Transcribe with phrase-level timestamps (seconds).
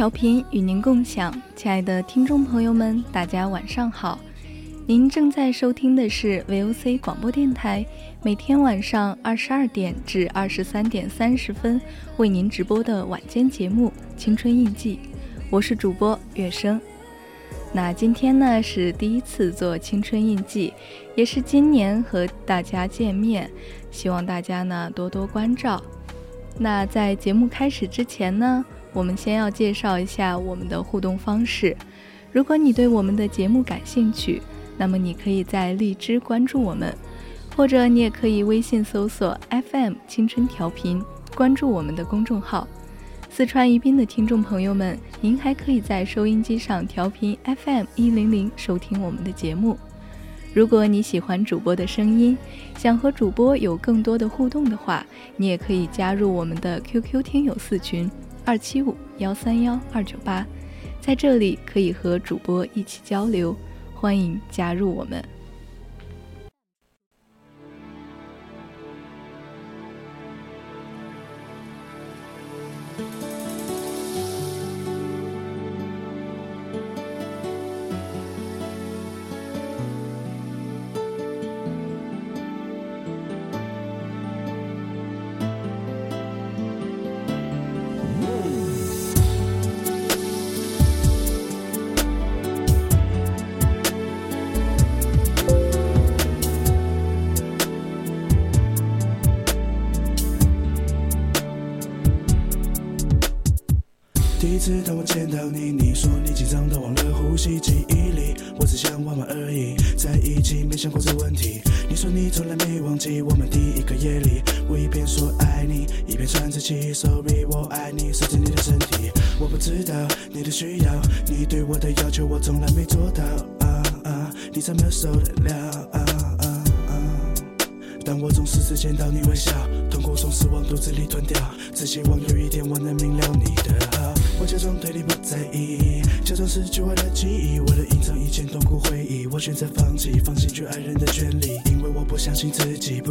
[0.00, 4.18] 调频与您共享，亲爱的听众朋友们，大家晚上好。
[4.86, 7.84] 您正在收听的是 VOC 广播电台，
[8.22, 11.78] 每天晚上二十二点至二十三点三十分
[12.16, 14.98] 为您直播的晚间节目《青春印记》，
[15.50, 16.80] 我是主播月生。
[17.70, 20.70] 那今天呢是第一次做《青春印记》，
[21.14, 23.50] 也是今年和大家见面，
[23.90, 25.82] 希望大家呢多多关照。
[26.56, 28.64] 那在节目开始之前呢。
[28.92, 31.76] 我们先要介绍一下我们的互动方式。
[32.32, 34.40] 如果你对我们的节目感兴趣，
[34.76, 36.96] 那么你可以在荔枝关注我们，
[37.56, 41.02] 或者你也可以微信搜索 FM 青春调频，
[41.34, 42.66] 关注我们的公众号。
[43.28, 49.78] 四川宜宾的听众朋友们，您还可以在收音机上调频 FM 一零零收听我们的节目。
[50.52, 52.36] 如果你喜欢主播的声音，
[52.76, 58.10] 想和主播有更多的互动的话，你也可以加入我们的 QQ 听友四群。
[58.44, 60.46] 二七五幺三幺二九八，
[61.00, 63.54] 在这里可以和主播一起交流，
[63.94, 65.22] 欢迎加入我们。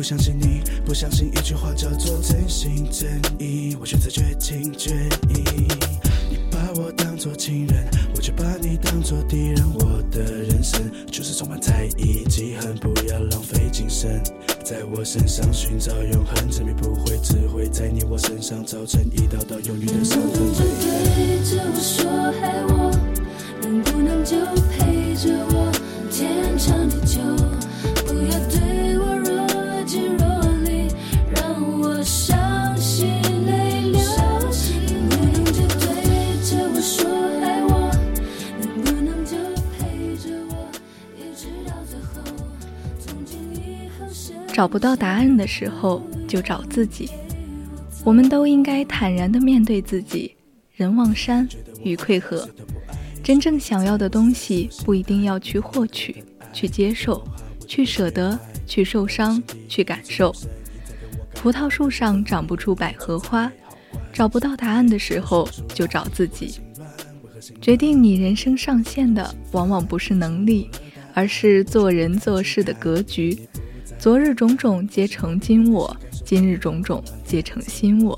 [0.09, 3.21] 相信你，不相信一句话叫做真心真
[44.59, 47.09] 找不到答案的时候，就找自己。
[48.03, 50.35] 我们都应该坦然地面对自己。
[50.75, 51.47] 人望山，
[51.81, 52.45] 与溃河。
[53.23, 56.21] 真正想要的东西，不一定要去获取、
[56.51, 57.25] 去接受、
[57.69, 60.35] 去舍得、去受伤、去感受。
[61.33, 63.49] 葡萄树上长不出百合花，
[64.11, 66.59] 找不到答案的时候，就找自己。
[67.61, 70.69] 决定你人生上限的，往往不是能力，
[71.13, 73.39] 而是做人做事的格局。
[73.99, 75.93] 昨日种种皆成今我，
[76.23, 78.17] 今日种种皆成新我。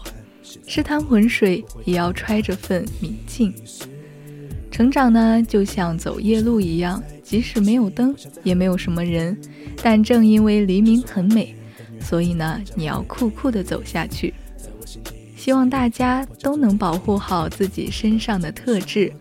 [0.67, 3.51] 是滩浑水，也要揣着份明镜。
[4.69, 9.35] 成长呢，就像走夜路一样，即使没有灯，也没有什么人，
[9.81, 11.55] 但正因为黎明很美，
[11.99, 14.35] 所以呢，你要酷酷的走下去。
[15.35, 19.11] 希望大家都能保护好自己身上的特质，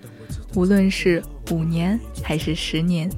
[0.54, 1.22] 无论是
[1.52, 3.10] 五年还是十年，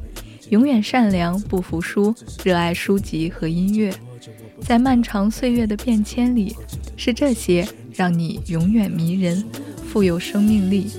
[0.53, 2.15] 永远善良不服输，
[2.45, 3.91] 热爱书籍和音乐。
[4.61, 6.55] 在漫长岁月的变迁里，
[6.95, 9.43] 是这些让你永远迷人，
[9.87, 10.91] 富有生命力。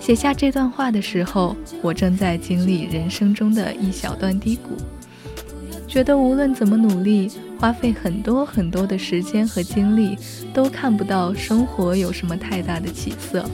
[0.00, 4.70] 写下这段话的时候，我正在经历人生中的一小段低谷。
[5.86, 10.18] 觉得无论怎么努力，花费很多很多的时间和精力，
[10.52, 13.48] 都看不到生活有什么太大的起色。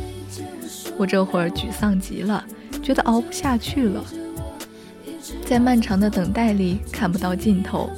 [0.97, 2.43] 我这会儿沮丧极了，
[2.83, 4.03] 觉得熬不下去了，
[5.45, 7.91] 在漫长的等待里看不到尽头。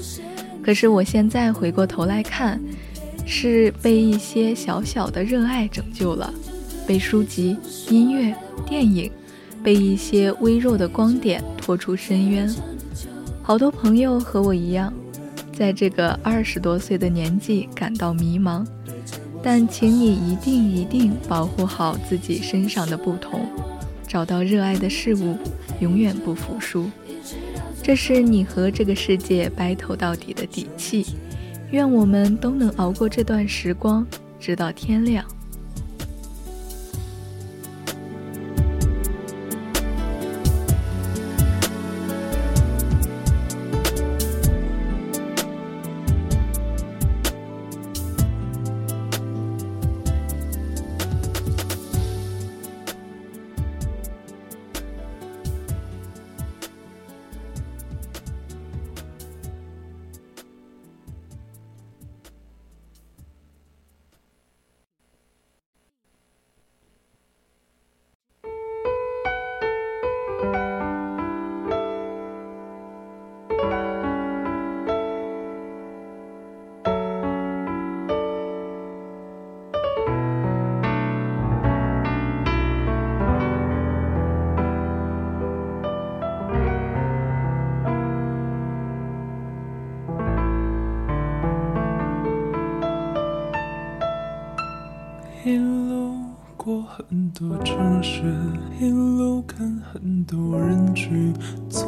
[0.63, 2.61] 可是我现在回过头来看，
[3.25, 6.33] 是被一些小小的热爱拯救了，
[6.87, 7.57] 被书籍、
[7.89, 8.35] 音乐、
[8.67, 9.11] 电影，
[9.63, 12.55] 被一些微弱的光点拖出深渊。
[13.43, 14.93] 好多朋友和我一样，
[15.53, 18.67] 在这个二十多岁的年纪感到迷茫，
[19.43, 23.47] 但请你一定一定保护好自己身上的不同，
[24.07, 25.37] 找到热爱的事物，
[25.81, 26.91] 永远不服输，
[27.89, 31.07] 这是你和这个世界白头到底的底气。
[31.71, 34.07] 愿我们都能熬过这段时光，
[34.39, 35.25] 直到天亮。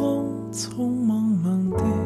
[0.01, 2.00] 匆匆忙忙的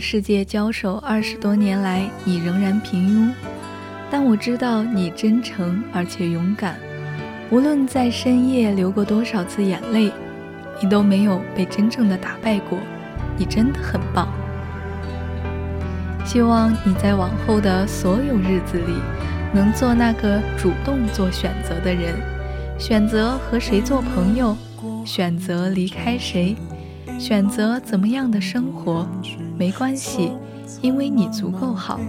[0.00, 3.32] 世界交手二十多年来，你仍然平庸，
[4.10, 6.76] 但我知道你真诚而且勇敢。
[7.50, 10.10] 无论在深夜流过多少次眼泪，
[10.82, 12.78] 你都没有被真正的打败过。
[13.36, 14.28] 你真的很棒。
[16.24, 18.94] 希望你在往后的所有日子里，
[19.52, 22.14] 能做那个主动做选择的人，
[22.78, 24.56] 选择和谁做朋友，
[25.04, 26.54] 选择离开谁，
[27.18, 29.08] 选择怎么样的生活，
[29.60, 30.32] 没关系，
[30.80, 32.00] 因为你足够好。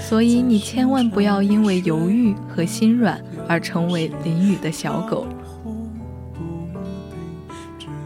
[0.00, 5.24] 所以你千万不要因为犹豫和心软而成为淋雨的小狗。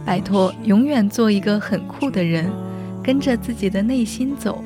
[0.04, 2.50] 拜托，永远做一个很酷的人，
[3.02, 4.62] 跟着自己的内心走。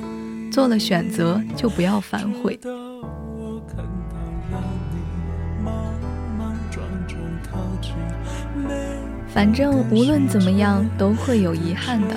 [0.51, 2.59] 做了选择，就不要反悔。
[9.29, 12.17] 反正无论怎么样，都会有遗憾的。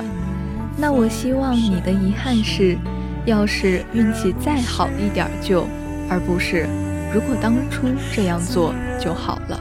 [0.81, 2.75] 那我希望你的遗憾是，
[3.23, 5.67] 要是运气再好一点就，
[6.09, 6.65] 而不是
[7.13, 9.59] 如果当初这样做就好了。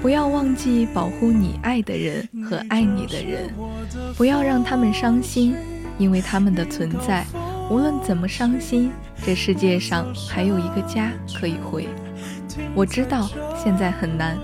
[0.00, 3.50] 不要忘记保护你爱的人和爱你的人，
[4.16, 5.54] 不要让他们伤心，
[5.98, 7.26] 因为他们的存在，
[7.70, 8.90] 无论怎么伤心，
[9.22, 11.86] 这世界上还有一个家可以回。
[12.74, 13.28] 我知道
[13.62, 14.38] 现在很难，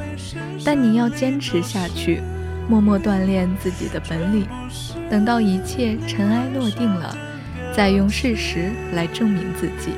[0.63, 2.21] 但你要坚持下去，
[2.69, 4.47] 默默锻炼自己的本领，
[5.09, 7.17] 等到一切尘埃落定了，
[7.75, 9.93] 再用事实来证明自己。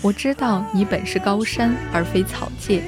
[0.00, 2.82] 我知道你本是高山而非草芥。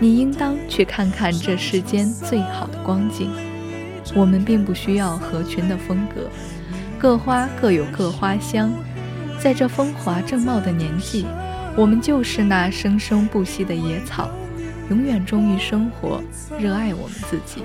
[0.00, 3.32] 你应当去看看这世间最好的光景。
[4.14, 6.30] 我们并不需要合群的风格，
[7.00, 8.70] 各花各有各花香。
[9.40, 11.26] 在这风华正茂的年纪，
[11.76, 14.30] 我们就是那生生不息的野草，
[14.88, 16.22] 永远忠于生活，
[16.60, 17.64] 热爱我们自己。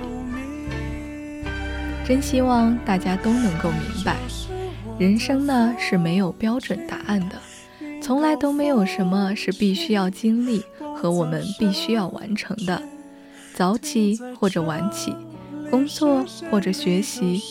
[2.04, 4.16] 真希望大家都能够明白，
[4.98, 7.36] 人生呢是没有标准答案的，
[8.02, 10.62] 从来都没有什么是必须要经历。
[10.96, 12.80] 和我们必须要完成的，
[13.52, 15.14] 早起或者晚起，
[15.70, 17.42] 工作或者学习，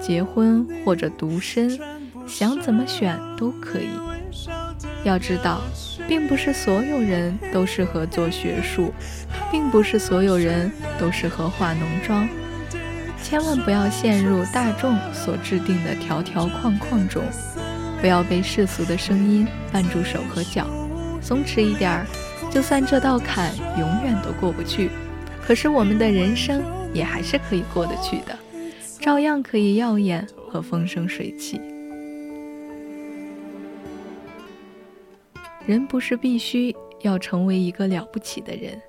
[0.00, 1.78] 结婚或者独身，
[2.26, 3.90] 想怎么选都可以。
[5.04, 5.60] 要知道，
[6.08, 8.90] 并不是所有人都适合做学术，
[9.50, 12.26] 并不是所有人都适合化浓妆。
[13.34, 17.20] 千万不要陷入大众所制定的条条框框中，
[18.00, 20.68] 不要被世俗的声音绊住手和脚，
[21.20, 22.06] 松弛一点儿。
[22.48, 24.88] 就算这道坎永远都过不去，
[25.44, 26.62] 可是我们的人生
[26.92, 28.38] 也还是可以过得去的，
[29.00, 31.60] 照样可以耀眼和风生水起。
[35.66, 36.72] 人不是必须
[37.02, 38.80] 要成为一个了不起的人，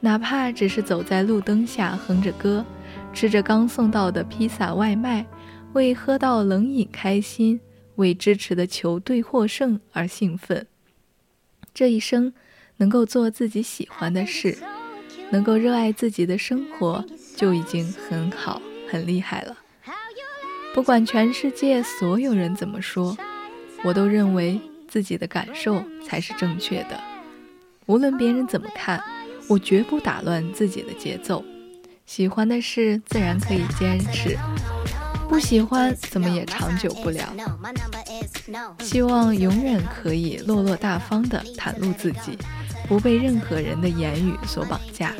[0.00, 2.64] 哪怕只是走在路灯下哼着歌，
[3.12, 5.26] 吃着刚送到的披萨外卖，
[5.72, 7.60] 为喝到冷饮开心，
[7.96, 10.66] 为支持的球队获胜而兴奋。
[11.72, 12.32] 这一生。
[12.80, 14.56] 能够做自己喜欢的事，
[15.30, 19.58] 能够热爱自己的生活，就已经很好、很厉害了。
[20.72, 23.18] 不管全世界所有人怎么说，
[23.82, 27.00] 我都认为自己的感受才是正确的。
[27.86, 29.02] 无论别人怎么看，
[29.48, 31.44] 我绝不打乱自己的节奏。
[32.08, 34.36] 喜欢的事自然可以坚持，
[35.28, 37.28] 不喜欢怎么也长久不了。
[38.80, 42.38] 希望永远可以落落大方地袒露自己。
[42.88, 45.12] 不被任何人的言语所绑架。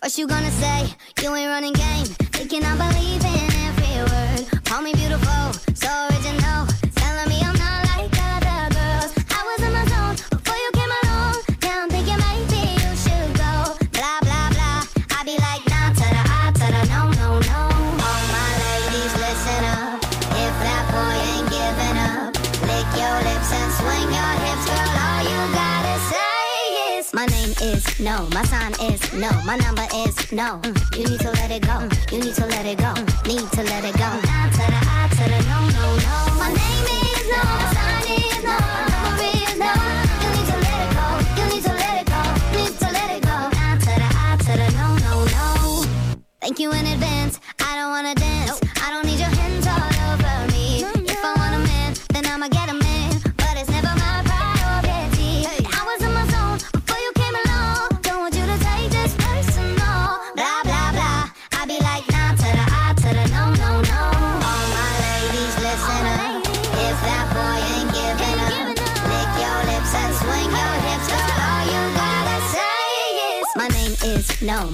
[0.00, 0.86] First you gonna say
[1.22, 4.46] you ain't running game, thinking I believe in every word.
[4.64, 5.52] Call me beautiful,
[29.50, 30.60] My number is no.
[30.62, 30.96] Mm.
[30.96, 31.74] You need to let it go.
[31.82, 32.12] Mm.
[32.12, 32.94] You need to let it go.
[32.94, 33.26] Mm.
[33.26, 34.06] Need to let it go.
[34.06, 36.14] I to the I to the no, no, no.
[36.38, 37.42] My name is no.
[37.58, 38.54] My sign is no.
[38.54, 39.72] My number is no.
[40.22, 41.06] You need to let it go.
[41.34, 42.22] You need to let it go.
[42.54, 43.36] Need to let it go.
[43.82, 45.84] To the I to the no, no, no.
[46.40, 46.70] Thank you.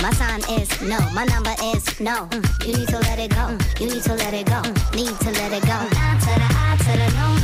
[0.06, 1.00] My sign is no.
[1.14, 2.28] My number is no.
[2.30, 2.64] Mm.
[2.64, 3.36] You need to let it go.
[3.50, 3.80] Mm.
[3.80, 4.62] You need to let it go.
[4.62, 4.94] Mm.
[4.94, 5.74] Need to let it go.
[5.74, 7.35] I to the I to the no.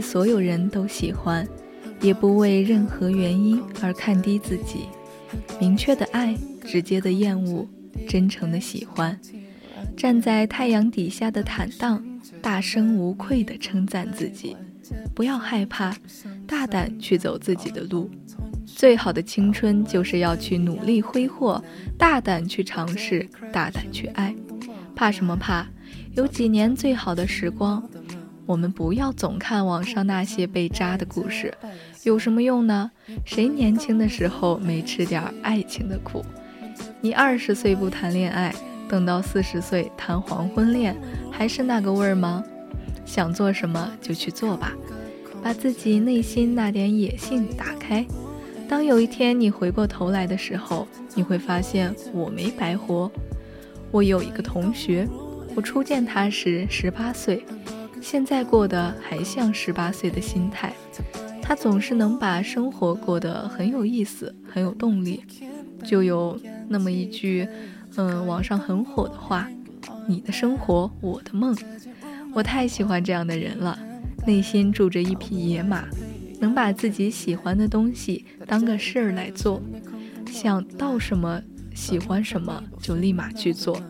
[0.00, 1.46] 所有人都喜欢，
[2.00, 4.86] 也不为任何原因而看低自己。
[5.60, 7.66] 明确的爱，直接的厌恶，
[8.08, 9.18] 真诚的喜欢，
[9.96, 12.02] 站在太阳底下的坦荡，
[12.40, 14.56] 大声无愧地称赞自己，
[15.14, 15.94] 不要害怕，
[16.46, 18.10] 大胆去走自己的路。
[18.64, 21.62] 最好的青春就是要去努力挥霍，
[21.98, 24.34] 大胆去尝试，大胆去爱。
[24.94, 25.66] 怕什么怕？
[26.14, 27.82] 有几年最好的时光，
[28.48, 31.52] 我们不要总看网上那些被渣的故事，
[32.04, 32.90] 有什么用呢？
[33.22, 36.24] 谁年轻的时候没吃点爱情的苦？
[37.02, 38.54] 你二十岁不谈恋爱，
[38.88, 40.96] 等到四十岁谈黄昏恋，
[41.30, 42.42] 还是那个味儿吗？
[43.04, 44.72] 想做什么就去做吧，
[45.42, 48.06] 把自己内心那点野性打开。
[48.66, 53.12] 当有一天你回过头来的时候，你会发现我没白活。
[53.90, 55.06] 我有一个同学，
[55.54, 57.44] 我初见他时十八岁，
[58.00, 60.72] 现在过得还像十八岁的心态。
[61.42, 65.24] 他总是能把生活过得很有意思，很有动力。
[65.84, 67.48] 就有那么一句，
[67.96, 69.48] 嗯，网上很火的话
[70.06, 71.56] ：“你的生活，我的梦。”
[72.34, 73.78] 我太喜欢这样的人了，
[74.26, 75.84] 内心住着一匹野马，
[76.40, 79.62] 能把自己喜欢的东西当个事儿来做，
[80.26, 81.42] 想到什么。
[81.74, 83.80] 喜欢什么就立马去做。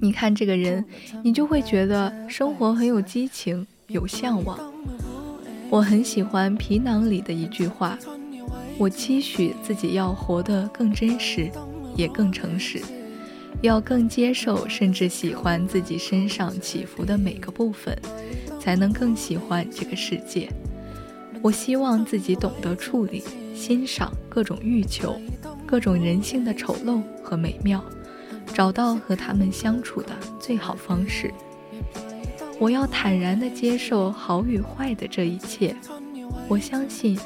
[0.00, 0.84] 你看这个人，
[1.22, 4.58] 你就会觉得生活很有激情，有向往。
[5.70, 7.98] 我很喜欢《皮囊》里的一句话
[8.78, 11.50] ：“我期许自己要活得更真实，
[11.96, 12.82] 也更诚实，
[13.62, 17.96] 要更接受甚至喜欢自己身上起伏的每个部分，
[18.60, 20.48] 才能更喜欢这个世界。”
[21.42, 23.22] 我希望自己懂得处理、
[23.54, 25.20] 欣赏各种欲求。
[25.66, 27.82] 各种人性的丑陋和美妙，
[28.52, 31.32] 找到和他们相处的最好方式。
[32.58, 35.74] 我要坦然地接受好与坏的这一切。
[36.48, 37.18] 我相信，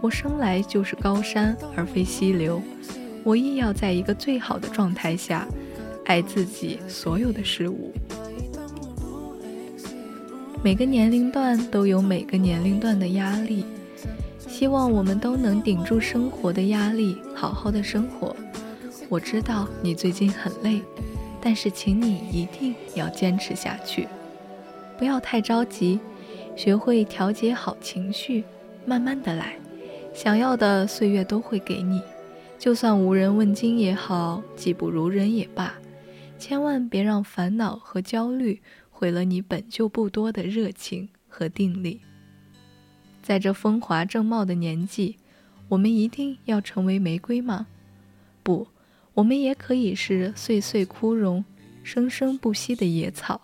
[0.00, 2.62] 我生来就是高山而非溪流。
[3.24, 5.46] 我亦要在一个最好的状态下，
[6.04, 7.92] 爱自己所有的事物。
[10.62, 13.64] 每个年龄段都有每个年龄段的压力。
[14.46, 18.34] 希望我们都能顶住生活的压力，好好的生活。
[19.10, 20.82] 我知道你最近很累，
[21.40, 24.06] 但是请你一定要坚持下去，
[24.98, 25.98] 不要太着急，
[26.54, 28.44] 学会调节好情绪，
[28.84, 29.56] 慢慢的来。
[30.12, 32.02] 想要的岁月都会给你，
[32.58, 35.72] 就算无人问津也好，技不如人也罢，
[36.38, 42.02] 千万别让烦恼和焦虑毁了你本就不多的热情和定力。
[43.22, 45.16] 在这风华正茂的年纪，
[45.68, 47.68] 我们一定要成为玫瑰吗？
[48.42, 48.66] 不，
[49.18, 51.44] 我们也可以是岁岁枯荣、
[51.82, 53.40] 生生不息的野草。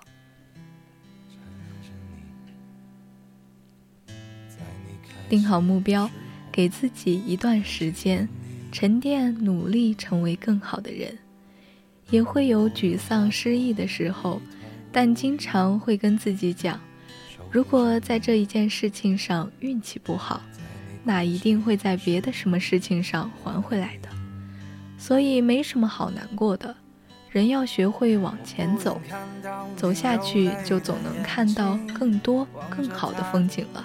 [5.29, 6.09] 定好目标，
[6.53, 8.29] 给自己一段时间
[8.71, 11.13] 沉淀，努力成为更好的人。
[12.09, 14.41] 也会有沮丧、失意的时候，
[14.93, 16.79] 但经常会跟自己讲。
[17.51, 20.41] 如果在这一件事情上运气不好，
[21.03, 24.09] 那一定会在别的什么事情上还回来的，
[25.07, 26.75] 所以没什么好难过的。
[27.29, 28.99] 人要学会往前走，
[29.77, 33.85] 走下去就总能看到更多更好的风景了。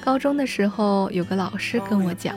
[0.00, 2.34] 高中的时候，有个老师跟我讲，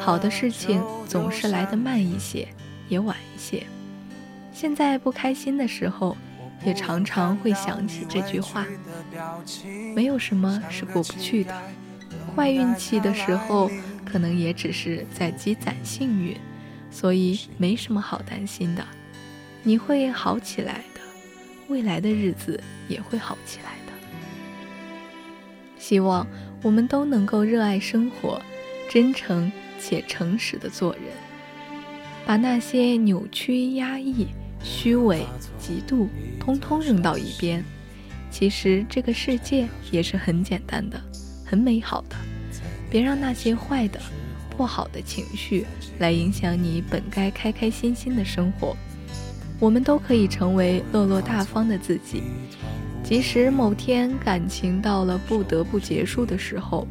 [0.00, 2.48] 好的事情总是来得慢一些，
[2.88, 3.62] 也晚一些。
[4.52, 6.16] 现在不开心的时候。
[6.64, 8.66] 也常常会想起这句话：
[9.94, 11.54] 没有什么是过不去的。
[12.34, 13.70] 坏运气的时候，
[14.04, 16.34] 可能也只是在积攒幸运，
[16.96, 18.82] 所以没什么好担心的。
[19.62, 21.00] 你会好起来的，
[21.68, 23.92] 未来的日子也会好起来的。
[25.76, 26.26] 希望
[26.62, 28.40] 我们都能够热爱生活，
[28.90, 31.02] 真诚且诚实的做人，
[32.24, 34.28] 把那些扭曲、压抑、
[34.64, 35.26] 虚伪、
[35.60, 36.08] 嫉妒，
[36.40, 37.62] 通通扔到一边。
[38.30, 40.98] 其实这个世界也是很简单的，
[41.44, 42.16] 很美好的。
[42.88, 44.00] 别让那些坏的、
[44.56, 45.66] 不好的情绪
[45.98, 48.76] 来影响你本该开开心心的生活。
[49.58, 52.22] 我们都可以成为落落大方的自己。
[53.02, 56.86] 即使某天感情到了不得不结束的时候，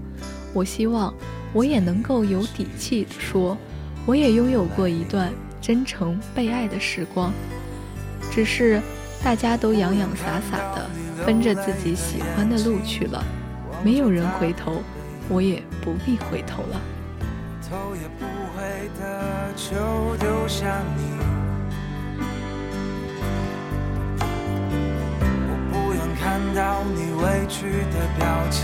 [0.53, 1.13] 我希望
[1.51, 3.57] 我也能够有底气说，
[4.05, 7.33] 我也拥有过一段真诚被爱的时光。
[8.31, 8.81] 只是
[9.23, 10.89] 大家都洋洋洒洒的
[11.25, 13.23] 奔着自己喜欢的路去了，
[13.83, 14.81] 没有人回头，
[15.27, 16.81] 我也不必回头了。
[17.67, 21.01] 头也不回的就丢下你。
[25.47, 28.61] 我不愿看到你委屈的表情，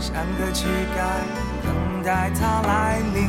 [0.00, 0.66] 像个乞
[0.96, 0.98] 丐
[1.62, 3.28] 等待他来临，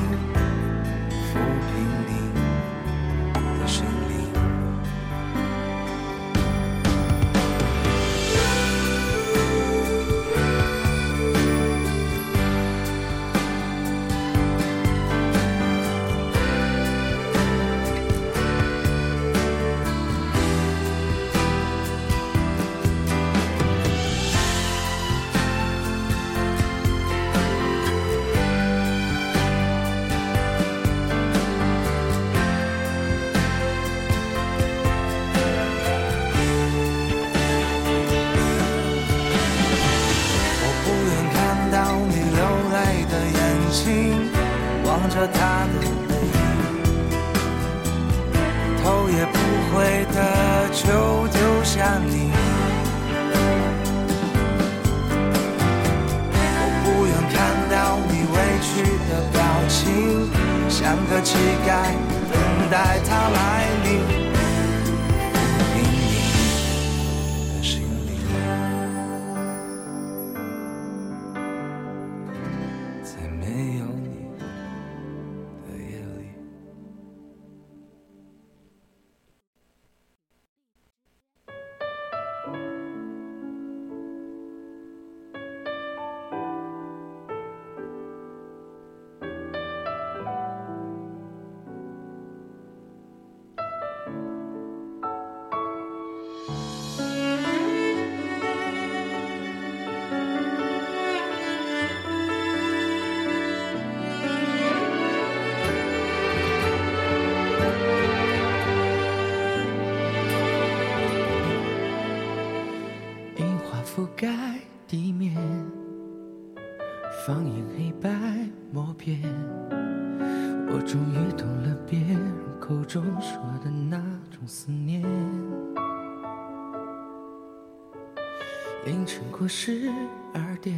[129.40, 129.90] 过十
[130.34, 130.76] 二点，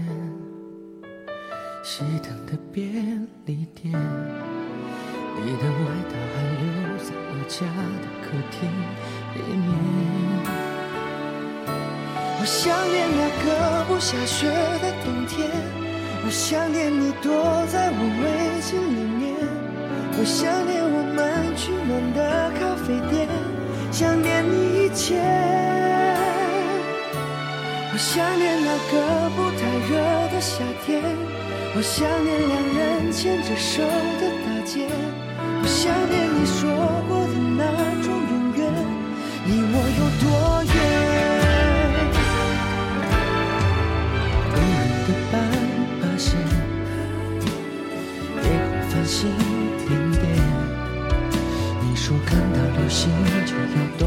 [1.83, 6.63] 熄灯的便利店，你的外套还留
[6.99, 7.65] 在我家
[7.97, 8.69] 的客厅
[9.33, 9.65] 里面。
[12.39, 13.45] 我想念那个
[13.85, 14.45] 不下雪
[14.79, 15.49] 的冬天，
[16.23, 17.33] 我想念你躲
[17.65, 19.41] 在我围巾里面，
[20.19, 21.17] 我想念我们
[21.57, 23.27] 取暖的咖啡店，
[23.91, 25.17] 想念你一切。
[28.01, 29.93] 我想念那个不太热
[30.33, 30.89] 的夏天，
[31.75, 33.83] 我想念两人牵着手
[34.19, 34.89] 的大街，
[35.61, 36.65] 我想念你说
[37.07, 37.61] 过的那
[38.01, 38.59] 种永远，
[39.45, 40.25] 离我有多
[40.65, 40.75] 远？
[44.49, 44.65] 无人
[45.05, 45.37] 的斑
[46.01, 46.33] 马线，
[48.41, 49.29] 夜空繁星
[49.87, 50.25] 点点。
[51.83, 53.13] 你说看到流星
[53.45, 54.01] 就要懂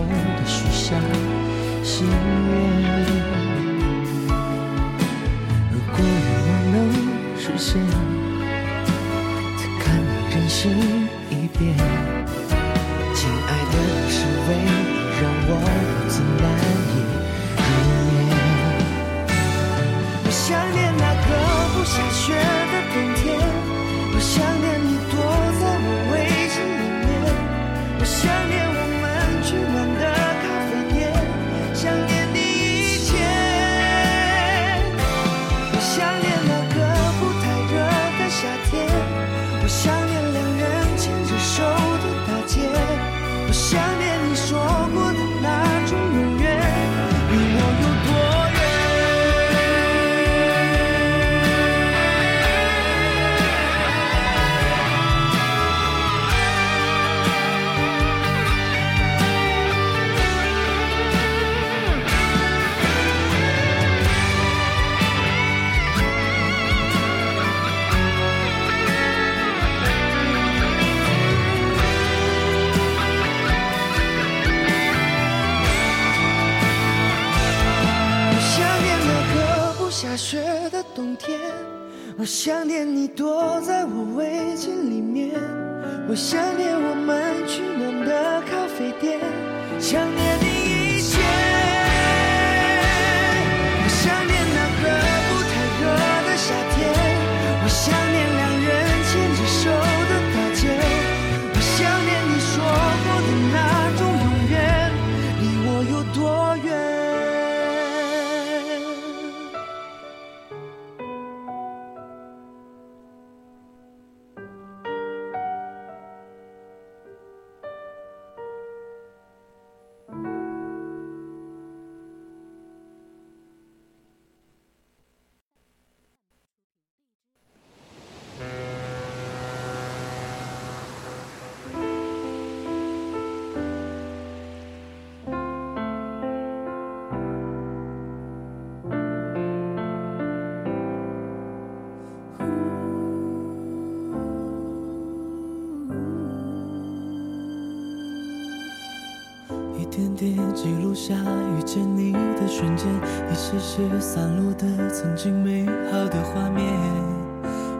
[150.54, 152.86] 记录下遇见你的瞬间
[153.30, 157.24] 一些些散落的曾经美好的画面。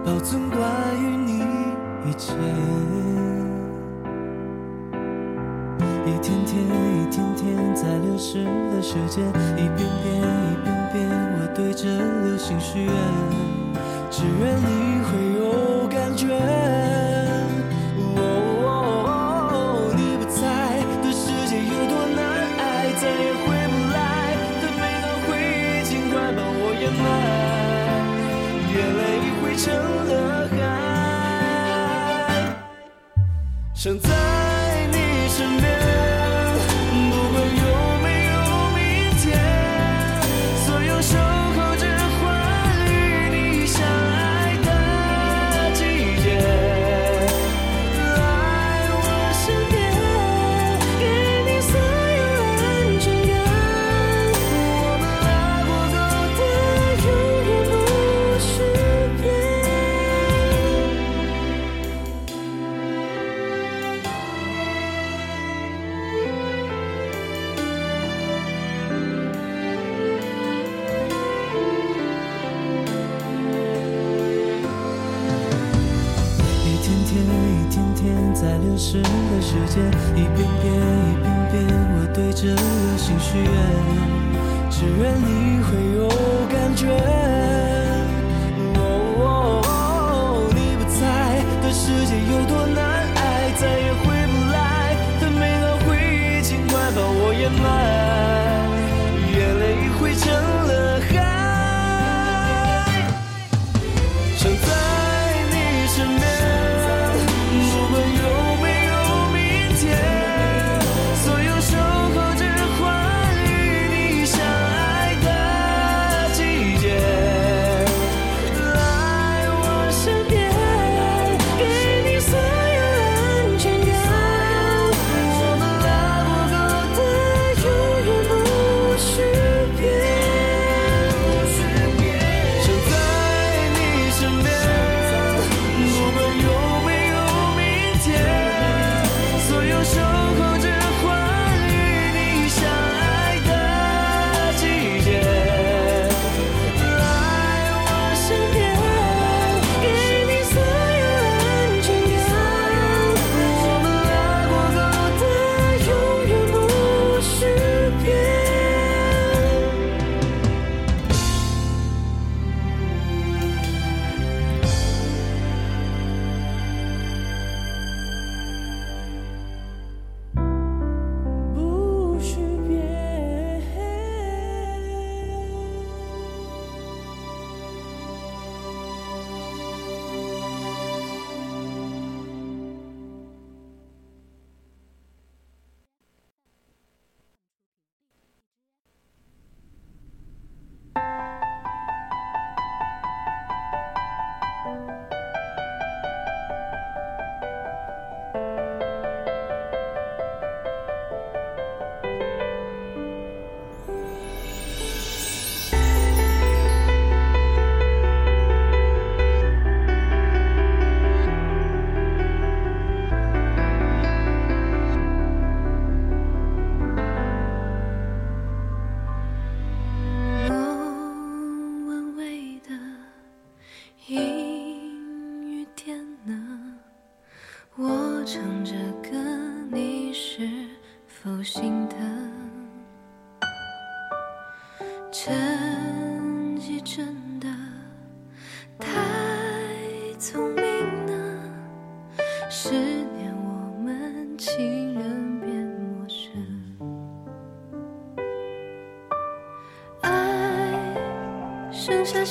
[0.05, 0.61] 保存关
[1.03, 1.39] 于你
[2.07, 2.35] 一切
[6.05, 12.95] 一天天一天天在流逝的时间一遍遍一遍遍我对着流星许愿
[14.11, 15.34] 只愿你会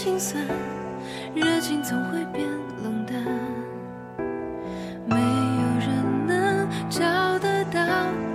[0.04, 0.46] 心酸，
[1.34, 2.46] 热情总会变
[2.84, 3.16] 冷淡，
[5.06, 5.22] 没有
[5.80, 7.00] 人能找
[7.40, 7.80] 得到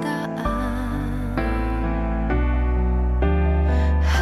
[0.01, 0.09] 答
[0.43, 0.43] 案。
[4.03, 4.17] 海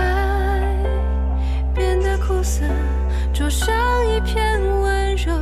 [1.73, 2.65] 变得苦涩，
[3.33, 3.73] 灼伤
[4.09, 5.33] 一片温柔。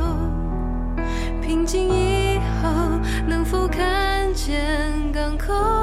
[1.41, 2.69] 平静以后，
[3.27, 4.61] 能否看见
[5.11, 5.74] 港口？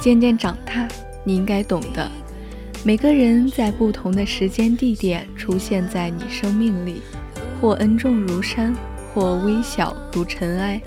[0.00, 0.88] 渐渐长大，
[1.24, 2.10] 你应该懂得，
[2.82, 7.02] 每个人在不同的时间地点出现在你生命里，
[7.60, 8.74] 或恩重如山，
[9.12, 10.80] 或微小如尘埃。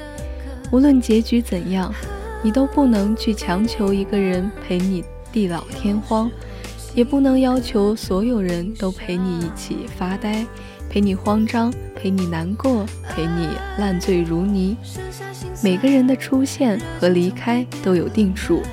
[0.72, 1.94] 无论结局怎样，
[2.42, 6.30] 你都不能去强求一个人陪你地老天荒，
[6.96, 10.44] 也不能要求所有人都陪你一起发呆，
[10.90, 13.48] 陪你慌张，陪你难过，陪你
[13.78, 14.76] 烂醉如泥。
[15.64, 18.64] 每个人的出现和离开都有定数，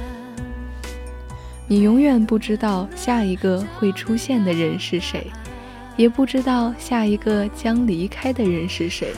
[1.71, 5.29] 你永远不知道下一个会出现的人是谁，
[5.97, 9.13] 也不知道下一个将离开的人是谁。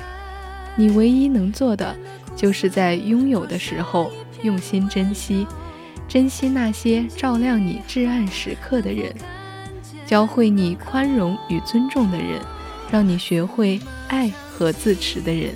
[0.76, 1.96] 你唯一能做的，
[2.36, 4.12] 就是在拥有的时候
[4.42, 5.46] 用心珍惜，
[6.06, 9.10] 珍惜那些照亮你至暗时刻的人，
[10.04, 12.38] 教会你宽容与尊重的人，
[12.90, 15.54] 让你学会爱和自持的人。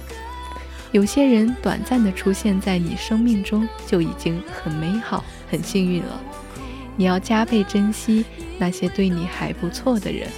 [0.92, 6.18] 有些人短暂的出现在你生命中就已经很美好、很幸运了。
[6.96, 8.24] 你要加倍珍惜
[8.58, 10.28] 那些对你还不错的人，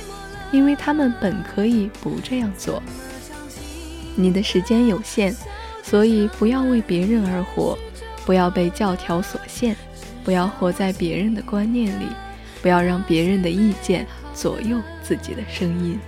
[0.53, 2.83] 因为他们本可以不这样做。
[4.17, 5.35] 你的时间有限，
[5.83, 7.79] 所以不要为别人而活，
[8.27, 9.77] 不要被教条所限，
[10.25, 12.07] 不要活在别人的观念里，
[12.61, 15.99] 不要让别人的意见左右自己的声音。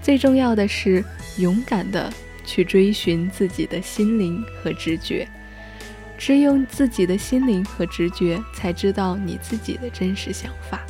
[0.00, 1.04] 最重要的是，
[1.38, 2.10] 勇敢的
[2.46, 5.28] 去追寻自己的心灵和直觉。
[6.16, 10.80] 只有自己的心灵和直觉，才知道你自己的真实想法，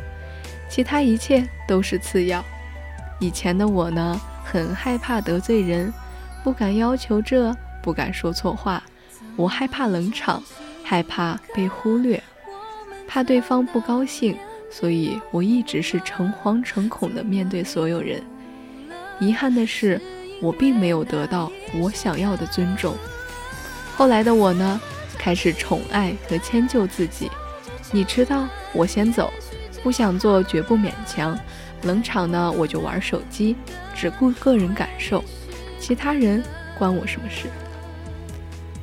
[0.68, 2.44] 其他一切都是次要。
[3.18, 5.92] 以前的我呢，很害怕得罪人，
[6.42, 8.82] 不敢要求这，不敢说错话，
[9.34, 10.42] 我害怕冷场，
[10.82, 12.22] 害怕被忽略，
[13.08, 14.36] 怕对方不高兴，
[14.70, 18.22] 所以我一直是诚惶诚恐地面对所有人。
[19.20, 20.00] 遗憾的是，
[20.42, 22.94] 我并没有得到我想要的尊重。
[23.96, 24.80] 后来的我呢？
[25.24, 27.30] 开始宠爱和迁就自己，
[27.92, 29.32] 你知道，我先走，
[29.82, 31.34] 不想做绝不勉强。
[31.84, 33.56] 冷场呢，我就玩手机，
[33.94, 35.24] 只顾个人感受，
[35.80, 36.44] 其他人
[36.78, 37.48] 关我什么事？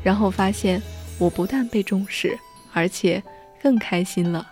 [0.02, 0.82] 然后发现，
[1.20, 2.36] 我不但被重视，
[2.74, 3.22] 而且
[3.62, 4.51] 更开心了。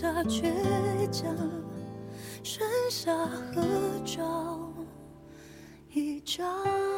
[0.00, 0.50] 下倔
[1.10, 1.36] 强，
[2.42, 3.62] 剩下合
[4.02, 4.72] 照
[5.92, 6.89] 一张。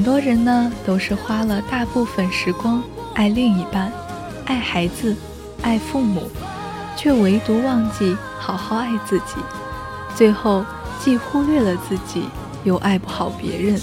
[0.00, 2.82] 很多人呢，都是花了大部分时光
[3.12, 3.92] 爱另一半，
[4.46, 5.14] 爱孩子，
[5.60, 6.22] 爱父母，
[6.96, 9.34] 却唯独忘记好好爱自己。
[10.16, 10.64] 最后
[11.04, 12.24] 既忽略了自己，
[12.64, 13.78] 又爱不好别人，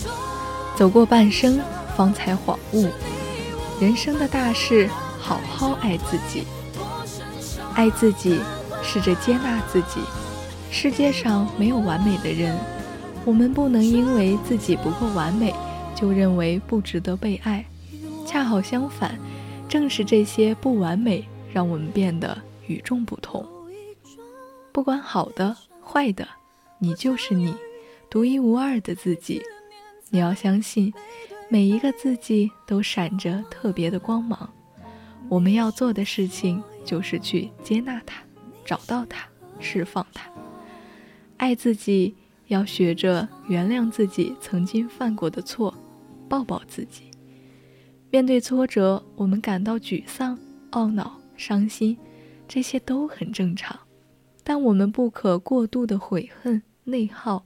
[0.76, 1.60] 走过半生，
[1.96, 2.90] 方才恍悟，
[3.80, 4.90] 人生的大事，
[5.20, 6.48] 好好爱自己。
[7.76, 8.40] 爱自己，
[8.82, 10.02] 试着接纳自己。
[10.72, 12.58] 世界上没有完美的人，
[13.24, 15.54] 我们不能因为自己不够完美，
[15.98, 17.66] 就认为不值得被爱。
[18.24, 19.18] 恰好相反，
[19.68, 22.38] 正是这些不完美，让我们变得
[22.68, 23.44] 与众不同。
[24.72, 26.28] 不管好的坏的，
[26.78, 27.56] 你就是你，
[28.12, 29.42] 独一无二的自己。
[30.12, 30.94] 你要相信，
[31.50, 34.48] 每一个自己都闪着特别的光芒。
[35.30, 38.22] 我们要做的事情，就是去接纳它，
[38.64, 39.26] 找到它，
[39.60, 40.30] 释放它。
[41.38, 42.14] 爱自己，
[42.48, 45.74] 要学着原谅自己曾经犯过的错，
[46.28, 47.04] 抱抱自己。
[48.10, 50.40] 面对挫折，我们感到沮丧、
[50.72, 51.98] 懊恼、伤心，
[52.48, 53.78] 这些都很正常。
[54.44, 57.46] 但我们不可过度的悔恨、内耗，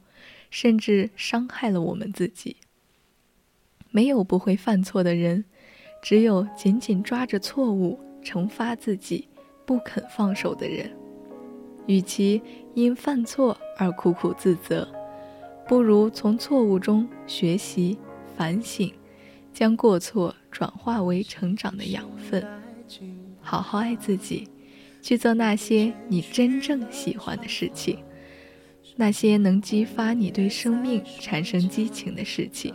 [0.50, 2.58] 甚至伤害了我们自己。
[3.90, 5.44] 没有不会犯错的人，
[6.02, 9.28] 只有紧紧抓着错误惩罚自己、
[9.66, 10.92] 不肯放手的人。
[11.88, 12.40] 与其
[12.76, 14.88] 因犯错而苦苦自责，
[15.68, 17.98] 不如从错误中学习、
[18.42, 18.92] 反省，
[19.54, 22.44] 将过错转化为成长的养分。
[23.40, 24.48] 好好爱自己，
[25.00, 28.00] 去做那些你真正喜欢的事情，
[28.96, 32.74] 那些能激发你对生命产生激情的事情。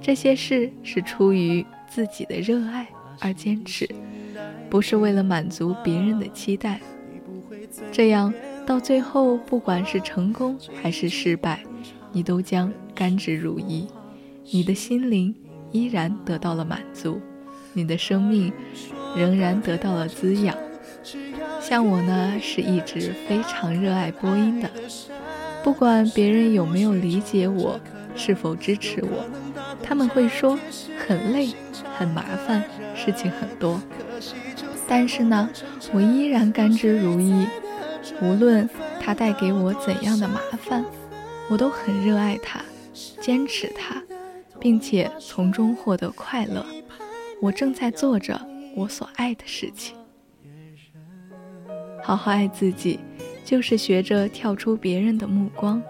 [0.00, 2.88] 这些事是出于自己的热爱
[3.20, 3.86] 而坚持，
[4.70, 6.80] 不是为了满足别人的期待。
[7.92, 8.32] 这样
[8.64, 11.62] 到最后，不管是成功还是失败，
[12.10, 13.86] 你都将甘之如饴，
[14.50, 15.34] 你的心灵
[15.72, 17.20] 依然得到了满足，
[17.74, 18.50] 你的生命
[19.14, 20.56] 仍然得到了滋养。
[21.60, 24.70] 像我呢，是一直非常热爱播音的，
[25.62, 27.78] 不管别人有没有理解我，
[28.16, 29.26] 是否支持我，
[29.82, 30.58] 他们会说
[31.06, 31.50] 很累、
[31.98, 32.64] 很麻烦，
[32.96, 33.78] 事情很多。
[34.88, 35.50] 但是呢，
[35.92, 37.46] 我依然甘之如饴。
[38.22, 38.68] 无论
[38.98, 40.82] 它带给我怎样的麻烦，
[41.50, 42.64] 我都很热爱它，
[43.20, 44.02] 坚持它，
[44.60, 46.64] 并且从中获得快乐。
[47.40, 48.40] 我正在做着
[48.74, 49.96] 我所爱的事情。
[52.02, 52.98] 好好爱自己，
[53.44, 55.82] 就是学着跳出别人的目光。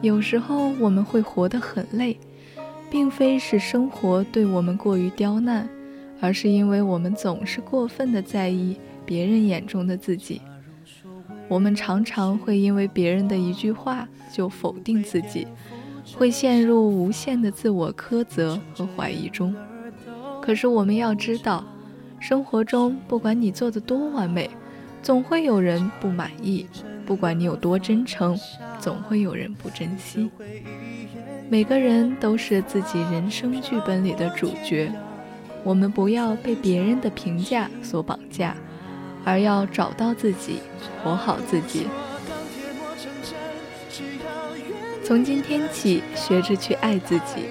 [0.00, 2.18] 有时候我们会活得很累，
[2.90, 5.68] 并非是生活对我们过于刁难，
[6.20, 10.40] 而是因为我们总是过分的在意别人眼中的自己。
[11.46, 15.46] 我们常常会因为别人的一句话就否定自己，
[16.16, 19.54] 会陷入无限的自我苛责和怀疑中。
[20.42, 21.64] 可是我们要知道，
[22.18, 24.50] 生活中，不管你做的多完美，
[25.02, 26.66] 总会有人不满意；
[27.06, 28.38] 不管你有多真诚，
[28.78, 30.30] 总会有人不珍惜。
[31.48, 34.92] 每个人都是自己人生剧本里的主角，
[35.64, 38.54] 我们不要被别人的评价所绑架，
[39.24, 40.60] 而要找到自己，
[41.02, 41.86] 活好自己。
[45.10, 47.46] 从今天起，学着去爱自己，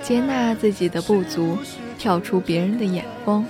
[0.00, 1.58] 接纳自己的不足，
[1.98, 3.44] 跳出别人的眼光，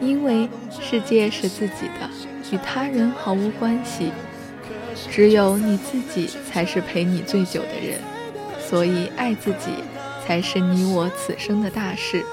[0.00, 2.08] 因为世界是自己的，
[2.52, 4.12] 与他人毫无关系。
[5.10, 7.98] 只有你自己才是陪你最久的人，
[8.60, 9.72] 所以爱自己
[10.24, 12.24] 才是你我此生的大事。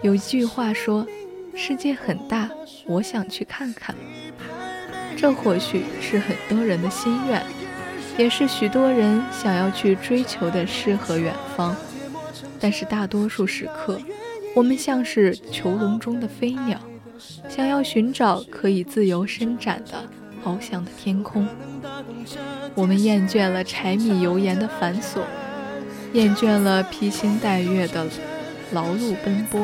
[0.00, 1.04] 有一句话说
[1.56, 2.48] ：“世界很大，
[2.84, 3.96] 我想去看看。”
[5.18, 7.42] 这或许是很多人的心愿。
[8.18, 11.76] 也是许多人想要去追求的诗和远方，
[12.58, 14.00] 但是大多数时刻，
[14.54, 16.80] 我们像是囚笼中的飞鸟，
[17.46, 20.08] 想要寻找可以自由伸展的
[20.42, 21.46] 翱翔的天空。
[22.74, 25.20] 我们厌倦了柴米油盐的繁琐，
[26.14, 28.06] 厌倦了披星戴月的
[28.72, 29.60] 劳碌奔波，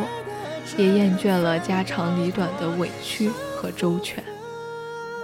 [0.76, 4.22] 也厌倦了家长里短的委屈和周全。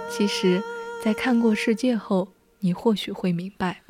[0.09, 0.63] 其实，
[1.03, 2.27] 在看过世界后。
[2.61, 3.81] 你或许会明白，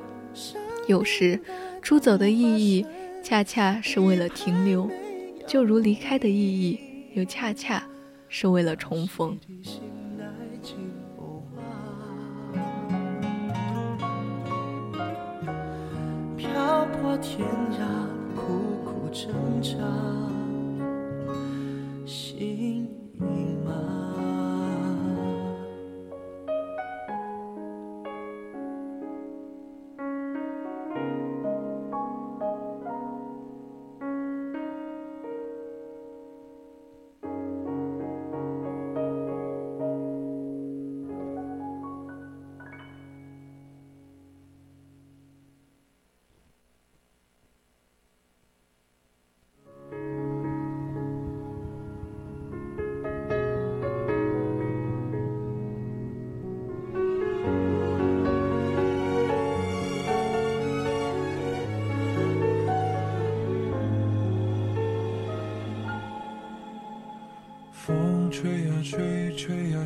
[0.88, 1.42] 有时
[1.82, 2.86] 出走的意义，
[3.24, 4.88] 恰恰是为了停留；
[5.48, 6.80] 就如离开的意义，
[7.14, 7.84] 又恰恰
[8.28, 9.38] 是为了重逢。
[16.38, 17.82] 漂泊天涯，
[18.36, 19.78] 苦苦挣扎，
[22.06, 23.22] 心已
[23.66, 23.99] 麻。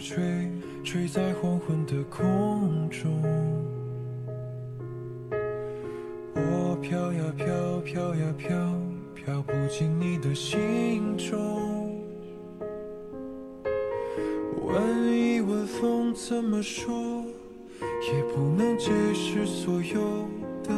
[0.03, 0.51] 吹，
[0.83, 3.09] 吹在黄昏的空中。
[6.35, 8.49] 我飘呀飘，飘呀飘，
[9.15, 12.03] 飘不进你的心中。
[14.61, 17.23] 问一问风怎么说，
[17.79, 20.27] 也不能解释所有
[20.63, 20.73] 的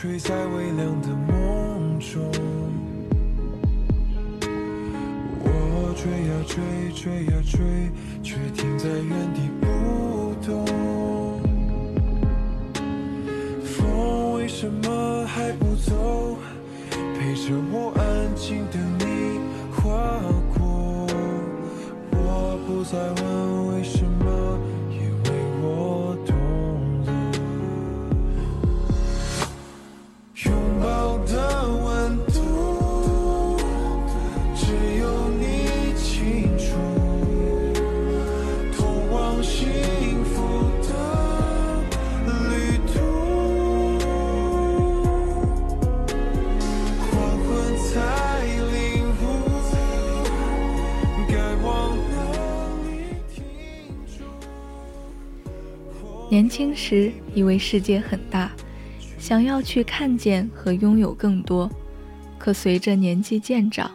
[0.00, 2.22] 吹，在微凉的梦中。
[5.42, 6.56] 我追呀追，
[6.94, 7.60] 追呀追，
[56.50, 58.50] 轻时以为世界很大，
[59.16, 61.70] 想要去看见和拥有更多，
[62.38, 63.88] 可随着年纪渐长，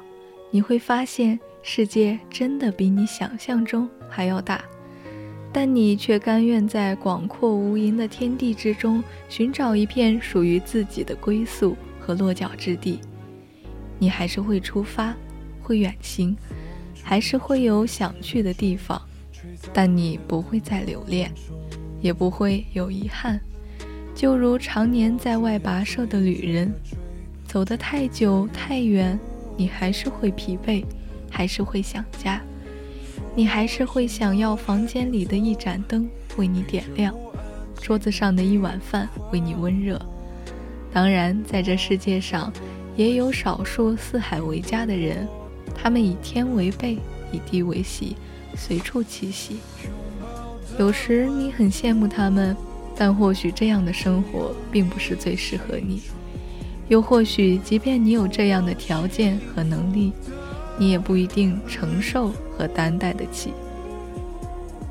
[0.49, 4.64] 你会发现世界真的比你想象中还要大，
[5.51, 13.01] 但你却甘愿在广阔无垠的天地之中寻找一片属于自己的归宿和落脚之地。
[13.99, 15.14] 你还是会出发，
[15.62, 16.36] 会远行，
[17.03, 19.01] 还是会有想去的地方，
[19.74, 21.32] 但你不会再留恋。
[22.06, 23.41] 也不会有遗憾，
[24.14, 26.72] 就如常年在外跋涉的旅人，
[27.47, 29.20] 走得太久太远，
[29.58, 30.86] 你还是会疲惫，
[31.32, 32.39] 还是会想家，
[33.36, 37.12] 你还是会想要房间里的一盏灯为你点亮，
[37.82, 39.99] 桌子上的一碗饭为你温热。
[40.93, 42.53] 当然，在这世界上，
[42.95, 45.28] 也有少数四海为家的人，
[45.74, 46.99] 他们以天为被，
[47.32, 48.16] 以地为席，
[48.56, 49.58] 随处栖息。
[50.78, 52.55] 有时你很羡慕他们，
[52.97, 56.01] 但或许这样的生活并不是最适合你。
[56.89, 60.11] 又或许，即便你有这样的条件和能力，
[60.78, 63.53] 你也不一定承受和担待得起。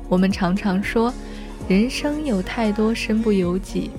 [0.09, 1.13] 我们常常说，
[1.67, 3.91] 人生有太多身不由己。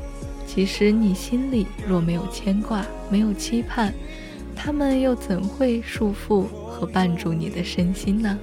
[0.46, 3.92] 其实你心里若没有牵挂，没有期盼，
[4.54, 8.38] 他们又怎会束缚和绊住你的身心呢？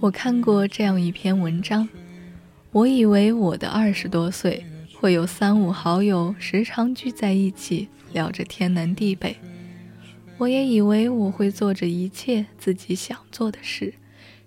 [0.00, 1.86] 我看过这样一篇文章，
[2.72, 9.36] 我以为我的二十多岁会有三五好友时常聚在一起聊着天南地北，
[10.38, 13.92] 我也以为我会做着一切自己想做的事。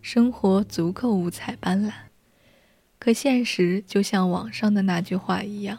[0.02, 1.92] 生活足够五彩斑斓，
[2.98, 5.78] 可现实就像网上的那句话一样，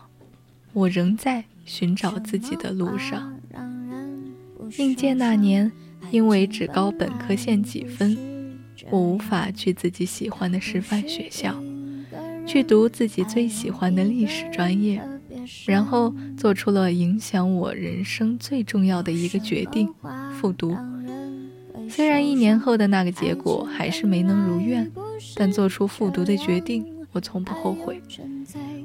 [0.73, 3.41] 我仍在寻找自己的路上。
[4.79, 5.73] 应届那年，
[6.13, 8.17] 因为只高本科线几分，
[8.91, 11.55] 我无法去自己喜欢的师范学校，
[12.47, 15.03] 去读自己最喜欢的历史专业，
[15.67, 19.89] 然后做出了影响我人生最重要的一个决定——
[20.41, 20.77] 复读。
[21.89, 24.91] 虽然一年后的那个结果还是没能如愿，
[25.37, 28.01] 但做出复读的决定，我从不后悔。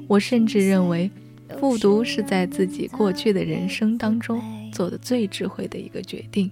[0.06, 1.10] 我甚至认为，
[1.58, 4.40] 复读是在自己过去的人生当中
[4.72, 6.50] 做的最智慧的一个决定。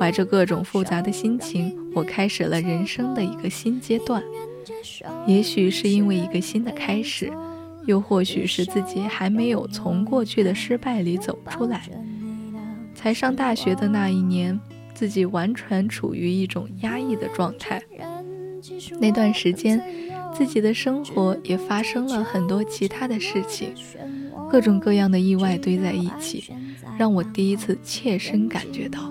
[0.00, 4.22] 怀着各种复杂的心情，我开始了人生的一个新阶段。
[5.26, 7.30] 也许是因为一个新的开始，
[7.84, 11.82] 又或许是自己还没有从过去的失败里走出来。
[12.94, 14.58] 才上大学的那一年。
[14.92, 17.82] 自己完全处于一种压抑的状态。
[19.00, 19.82] 那段时间，
[20.34, 23.72] 自己的生活也发生了很多其他的事情，
[24.50, 26.52] 各种各样的意外堆在一起，
[26.98, 29.10] 让我第一次切身感觉到，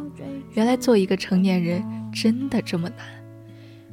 [0.60, 1.82] 原来做一个成年人
[2.12, 3.08] 真的这么难。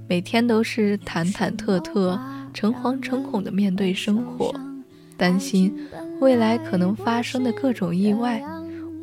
[0.09, 2.19] 每天都是忐忐忑忑、
[2.53, 4.53] 诚惶诚恐地面对生活，
[5.17, 5.73] 担心
[6.19, 8.43] 未来可能发生的各种意外，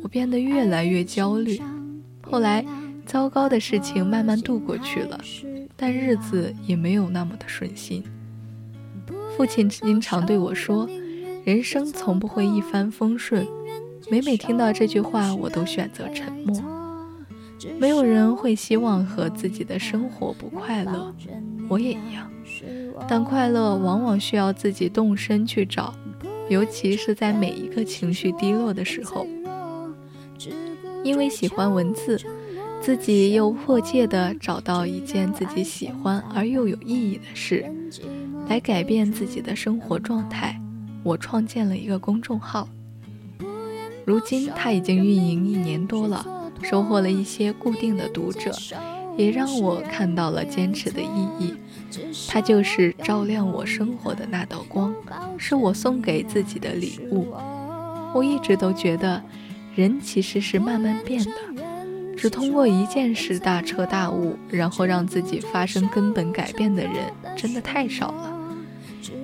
[0.02, 1.58] 我变得越来越焦虑。
[2.20, 2.62] 后来。
[3.06, 5.20] 糟糕的事情慢慢度过去了，
[5.76, 8.02] 但日子也没有那么的顺心。
[9.36, 10.88] 父亲经常对我说
[11.44, 13.46] ：“人生从不会一帆风顺。”
[14.10, 16.73] 每每听到这句话，我都选择沉默。
[17.78, 21.14] 没有人会希望和自己的生活不快乐，
[21.68, 22.30] 我也一样。
[23.08, 25.94] 但快乐往往需要自己动身去找，
[26.48, 29.26] 尤其是在每一个情绪低落的时候。
[31.02, 32.20] 因为喜欢文字。
[32.82, 37.64] 自己又迫切地找到一件自己喜欢而又有意义的事，
[38.46, 40.60] 来改变自己的生活状态。
[41.02, 42.68] 我创建了一个公众号，
[44.04, 46.26] 如今它已经运营一年多了，
[46.64, 48.50] 收获了一些固定的读者，
[49.16, 51.54] 也让我看到了坚持的意义。
[52.28, 54.92] 它就是照亮我生活的那道光，
[55.38, 57.32] 是我送给自己的礼物。
[58.14, 59.22] 我一直都觉得，
[59.76, 61.30] 人其实是慢慢变的。
[62.16, 66.92] 只通过一件事大彻大悟，然后让自己发生根本改变的人，
[67.36, 68.32] 真的太少了。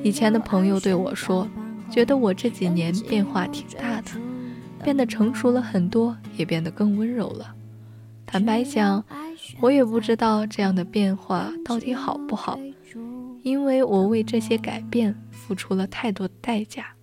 [0.02, 1.48] 以前的朋友对我说，
[1.90, 4.10] 觉得我这几年变化挺大的，
[4.82, 7.54] 变得成熟了很多，也变得更温柔了。
[8.26, 9.04] 坦白讲，
[9.60, 12.58] 我也不知道这样的变化到底好不好，
[13.42, 16.94] 因为我为这些改变付出了太多的代价，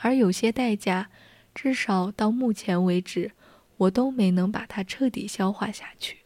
[0.00, 1.08] 而有些代价，
[1.54, 3.32] 至少到目前为止。
[3.80, 6.18] 我都没能把它彻底消化下去，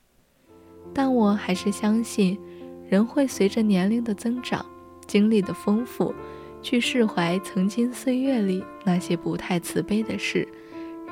[0.93, 2.37] 但我还是相信，
[2.89, 4.67] 人会随着年龄的增长、
[5.07, 6.13] 经历的丰富，
[6.61, 10.49] 去释怀曾经岁月里那些不太慈悲的事，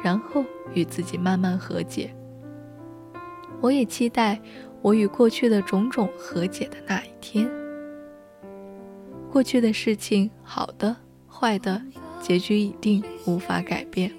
[0.03, 0.45] 然后
[0.75, 2.15] 与自己慢慢和解。
[3.61, 4.41] 我也期待
[4.81, 7.49] 我与过去的种种和解的那一天。
[9.31, 10.97] 过去的事情，好的、
[11.27, 11.81] 坏的，
[12.21, 14.13] 结局已定，无法改变。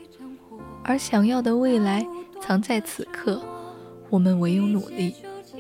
[0.84, 2.06] 而想要的未来
[2.42, 3.42] 藏在此刻，
[4.10, 5.16] 我们唯有努力。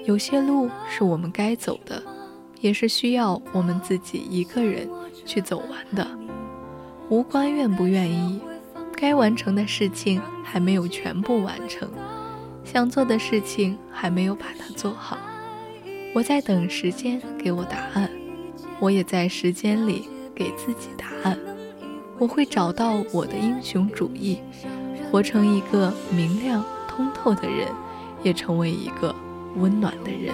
[0.06, 2.02] 有些路是我们该走的，
[2.62, 4.90] 也是需要我们自己一个人
[5.26, 6.06] 去走完的。
[7.10, 8.42] 无关愿不愿意，
[9.04, 11.90] 该完成的事情还没有全部完成，
[12.64, 15.18] 想做的事情还没有把它做好。
[16.16, 18.10] 我在等时间给我答案，
[18.80, 21.38] 我也在时间里给自己答案。
[22.18, 24.40] 我会找到我的英雄主义。
[25.12, 27.68] 活成一个明亮通透的人，
[28.24, 29.14] 也成为一个
[29.58, 30.34] 温暖的人。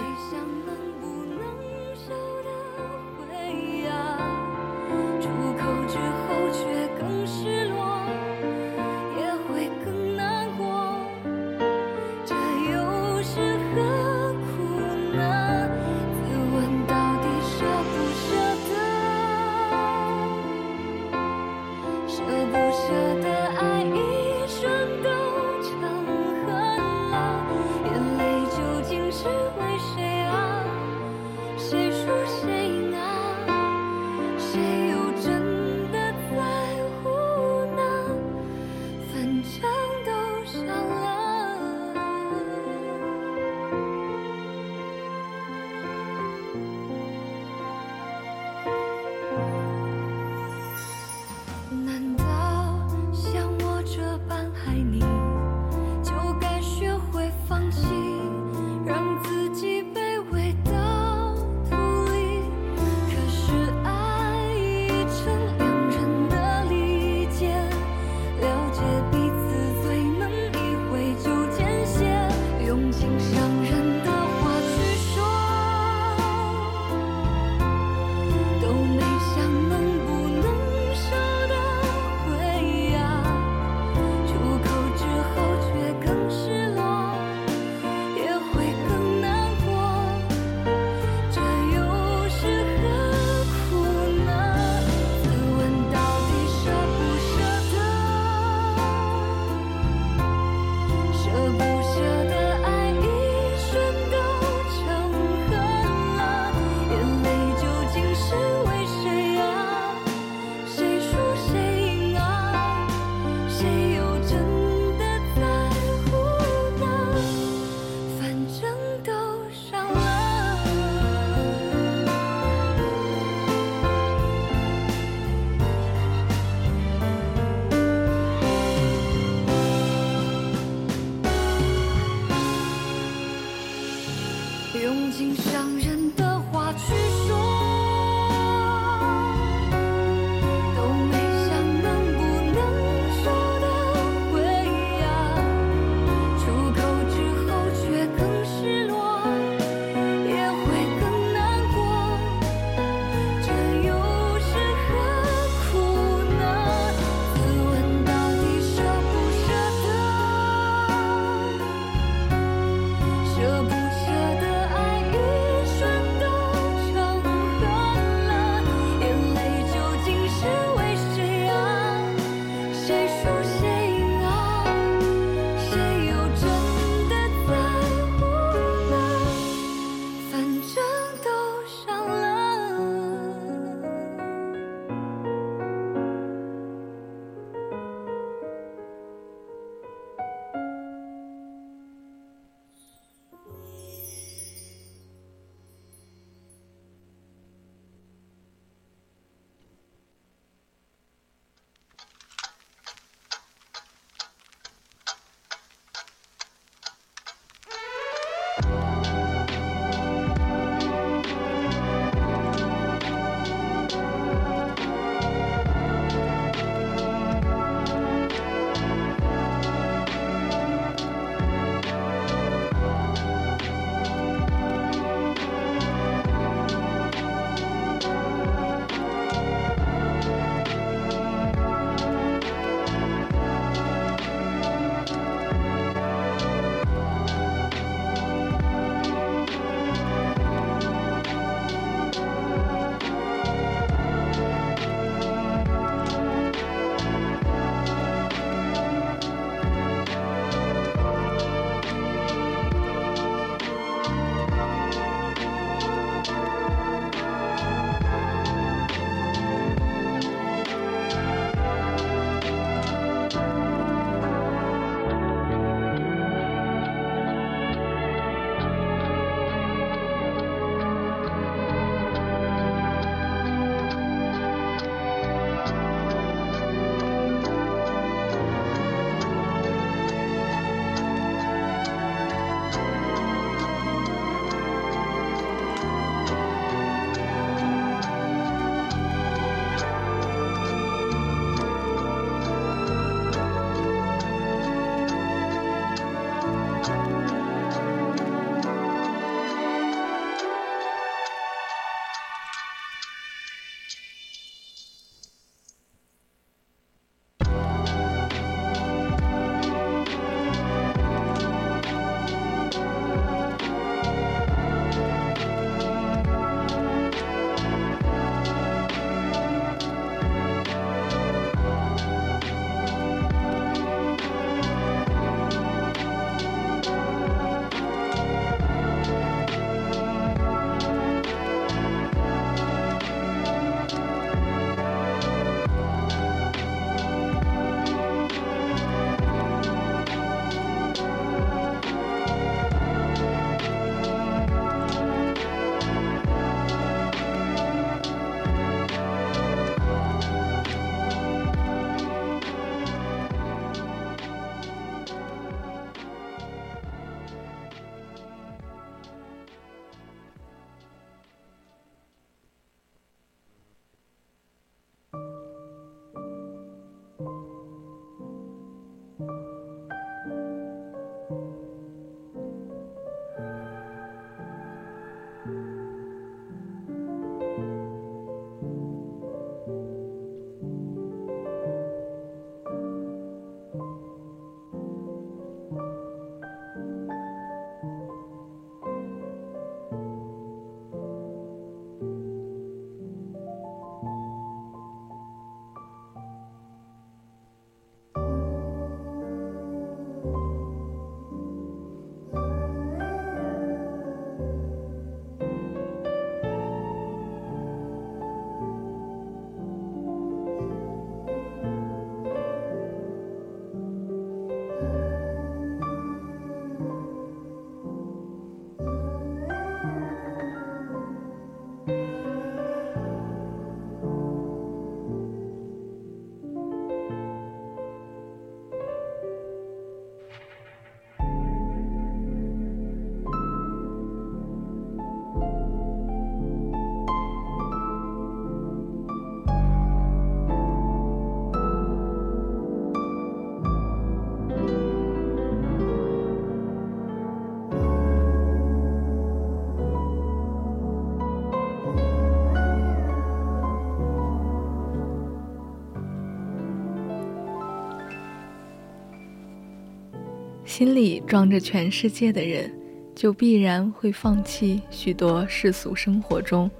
[460.80, 462.72] 心里装着全世界的人，
[463.14, 466.70] 就必然会放弃许多世俗生活中，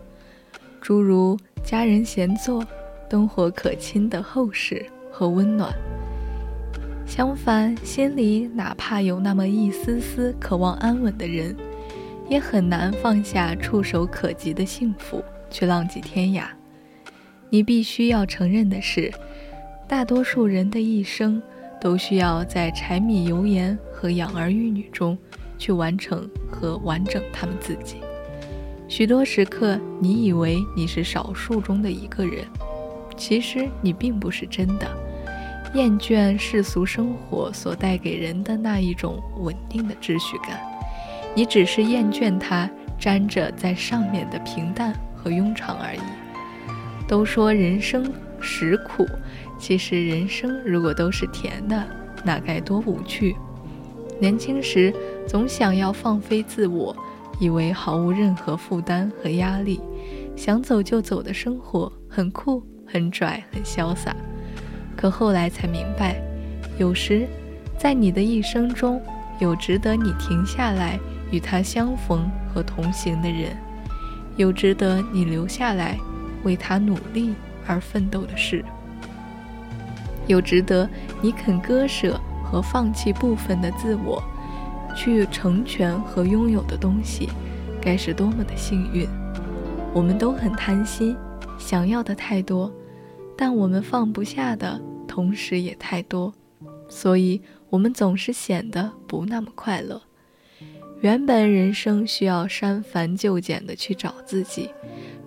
[0.81, 2.67] 诸如家人闲坐、
[3.11, 5.71] 灯火可亲的厚实和温暖。
[7.07, 11.55] 相反，心里哪怕有那么一丝丝渴望安稳的人，
[12.27, 16.45] 也很难放下触手可及的幸福去浪迹天涯。
[17.51, 19.13] 你必须要承认的是，
[19.87, 21.43] 大多数人的一生
[21.79, 25.17] 都需要在柴米油盐和养儿育女中
[25.59, 27.97] 去完成和完整他们自己。
[28.89, 32.47] 许多时刻，你以为你是少数中的一个人，
[33.15, 34.89] 其实你并不是真的。
[35.75, 40.59] 厌倦世俗生活所带给人的那一种稳定的秩序感，
[41.35, 46.01] 你只是厌倦它沾着在上面的平淡和庸常而已。
[47.07, 49.07] 都说人生实苦，
[49.59, 51.87] 其实人生如果都是甜的，
[52.25, 53.37] 那该多无趣！
[54.21, 54.95] 年轻时
[55.27, 56.95] 总想要放飞自我，
[57.41, 59.81] 以为毫无任何负担和压力，
[60.37, 64.15] 想走就走的生活很酷、很拽、很潇洒。
[64.95, 66.21] 可后来才明白，
[66.79, 67.27] 有时，
[67.79, 69.01] 在你的一生中，
[69.39, 71.01] 有值得你停下来
[71.31, 73.57] 与他相逢和同行的人，
[74.37, 75.97] 有值得你留下来
[76.45, 77.35] 为他努力
[77.67, 78.63] 而奋斗的事，
[80.27, 80.87] 有值得
[81.23, 84.23] 你肯割舍和放弃部分的自我，
[84.97, 87.29] 去成全和拥有的东西，
[87.81, 89.07] 该是多么的幸运！
[89.95, 91.17] 我们都很贪心，
[91.59, 92.73] 想要的太多，
[93.37, 94.81] 但我们放不下的。
[95.07, 96.33] 同时也太多，
[96.89, 100.01] 所以我们总是显得不那么快乐。
[101.01, 104.71] 原本人生需要删繁就简的去找自己，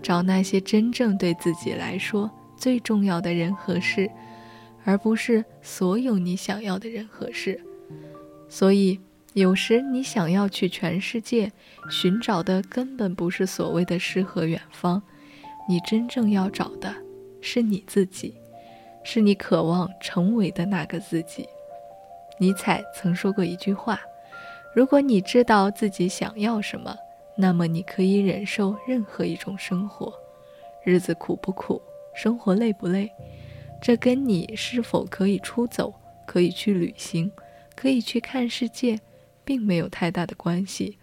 [0.01, 4.09] 找那些真正对自己来说最重要的人和事，
[4.83, 7.59] 而不是所有你想要的人和事。
[8.49, 8.99] 所以
[9.33, 11.51] 有时你想要去全世界
[11.89, 15.01] 寻找的根本不是所谓的诗和远方，
[15.67, 16.93] 你真正要找的
[17.41, 18.35] 是你自己。
[19.05, 21.45] 是你渴望成为的那个自己。
[22.39, 23.99] 尼采曾说过一句话
[24.73, 26.95] ：“如果你知道自己想要什么，
[27.35, 30.13] 那么你可以忍受任何一种生活。
[30.85, 31.81] 日子苦不苦，
[32.15, 33.11] 生活累不累，
[33.83, 35.93] 这跟你是否可以出走、
[36.25, 37.29] 可以去旅行、
[37.75, 39.01] 可以去看世界，
[39.43, 40.97] 并没有太大的关系。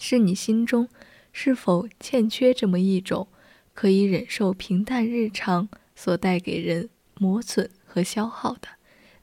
[0.00, 0.88] 是你心中
[1.32, 3.28] 是否欠缺这么一种
[3.74, 6.88] 可以忍受平淡日常。”所带给人
[7.18, 8.66] 磨损和消耗的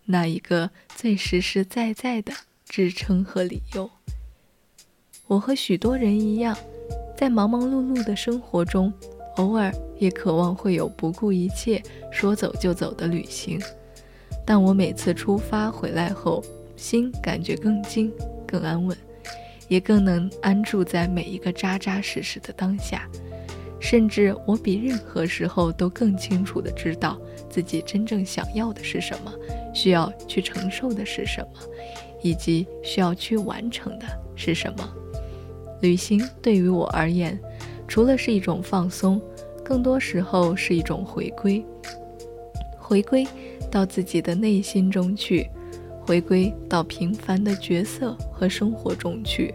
[0.06, 2.32] 那一个最实实在在的
[2.64, 3.90] 支撑和理由。
[5.28, 6.58] 我和许多人一样，
[7.18, 8.94] 在忙忙碌碌的生活中，
[9.40, 11.82] 偶尔也渴望会有不顾一切
[12.12, 13.58] 说走就走的旅行。
[14.46, 16.44] 但我每次出发回来后，
[16.76, 18.12] 心感觉更静、
[18.46, 18.98] 更安稳，
[19.70, 23.08] 也更能安住在每一个扎扎实实的当下。
[23.80, 27.18] 甚至我比任何时候都更清楚地知道
[27.50, 29.34] 自己真正想要的是什么，
[29.74, 31.62] 需要去承受的是什么，
[32.22, 34.94] 以及需要去完成的是什么。
[35.82, 37.40] 旅行对于我而言，
[37.90, 39.22] 除了是一种放松，
[39.66, 41.66] 更多时候是一种回归，
[42.78, 43.28] 回归
[43.70, 45.50] 到自己的内心中去，
[46.00, 49.54] 回归到平凡的角色和生活中去，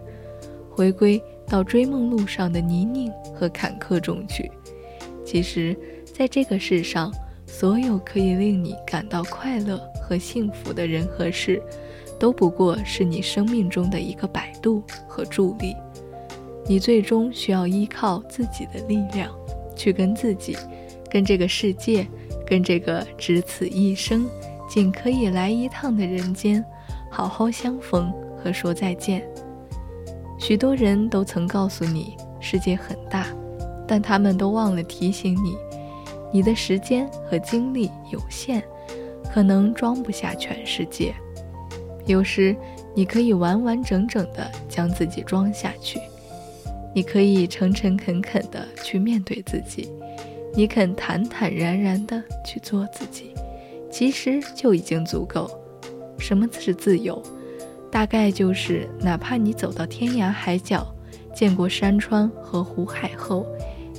[0.69, 1.19] 回归。
[1.47, 4.51] 到追梦路上的泥泞和坎坷中去。
[5.23, 5.77] 其实，
[6.11, 7.13] 在这个世上，
[7.45, 11.61] 所有可以令你感到快乐和幸福的人和事，
[12.17, 15.75] 都不过是你生命中的一个摆渡和助力。
[16.67, 19.29] 你最终需要依靠自己的力量，
[19.75, 20.57] 去跟自己、
[21.09, 22.07] 跟这个世界、
[22.45, 24.27] 跟这个只此一生、
[24.67, 26.63] 仅可以来一趟的人间，
[27.11, 29.23] 好好相逢和说再见。
[30.39, 33.27] 许多人都曾告诉你世界很大，
[33.87, 35.55] 但他们都忘了提醒你，
[36.33, 38.61] 你的时间和精力有限，
[39.31, 41.13] 可能装不下全世界。
[42.05, 42.55] 有时
[42.93, 45.99] 你可以完完整整的将自己装下去，
[46.95, 49.91] 你可以诚诚恳恳的去面对自己，
[50.55, 53.31] 你肯坦坦然然的去做自己，
[53.91, 55.51] 其实就已经足够。
[56.17, 57.21] 什么是自由？
[57.91, 60.87] 大概就是，哪怕你走到天涯海角，
[61.35, 63.45] 见过山川和湖海后，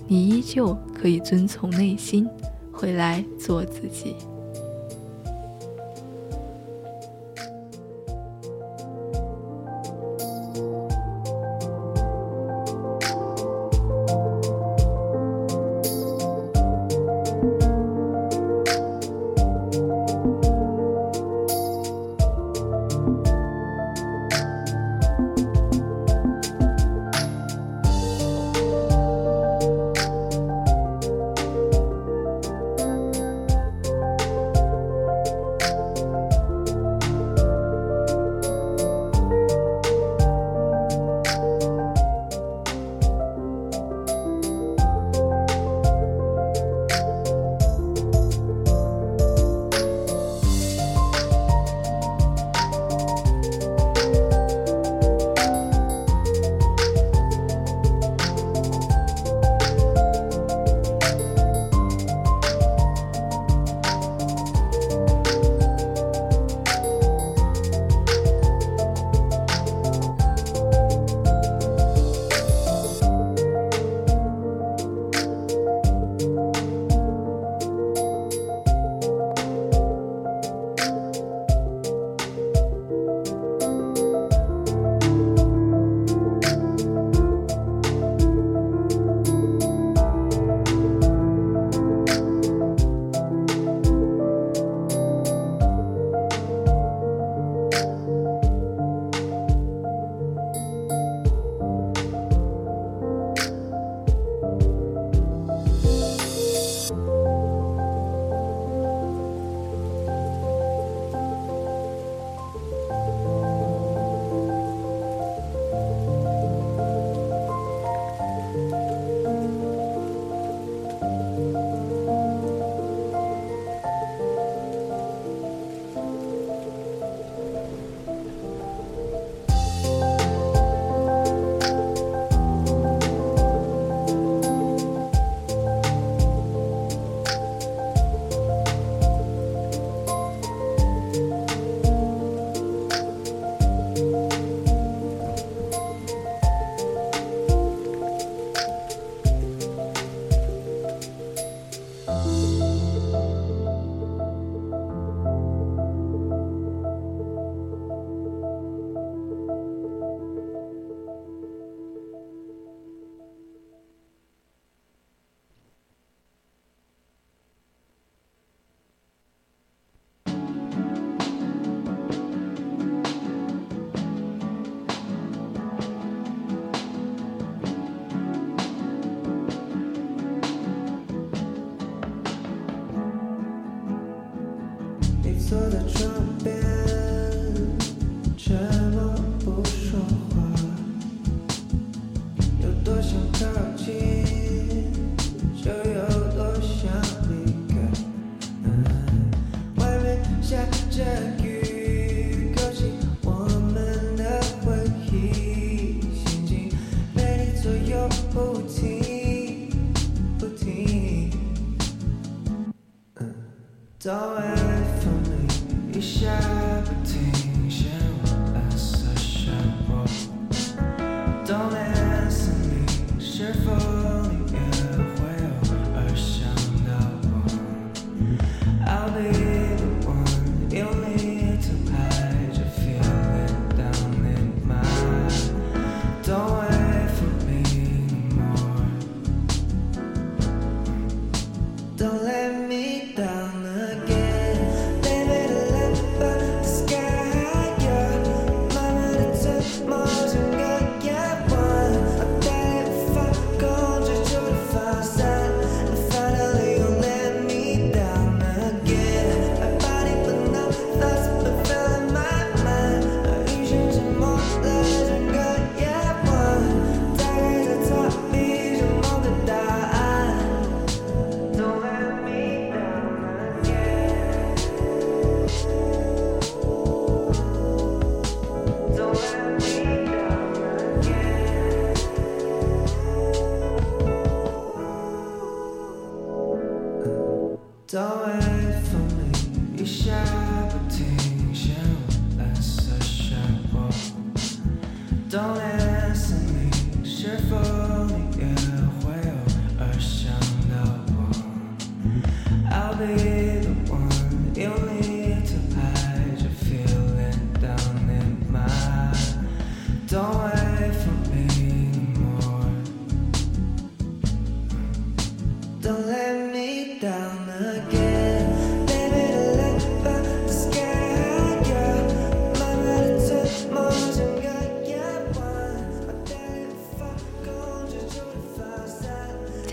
[0.09, 2.27] 你依旧可以遵从内心，
[2.73, 4.17] 回来做自己。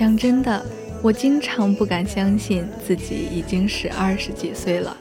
[0.03, 0.61] 讲真的，
[1.01, 4.97] 我经常不敢相信自己已经是二十几岁了。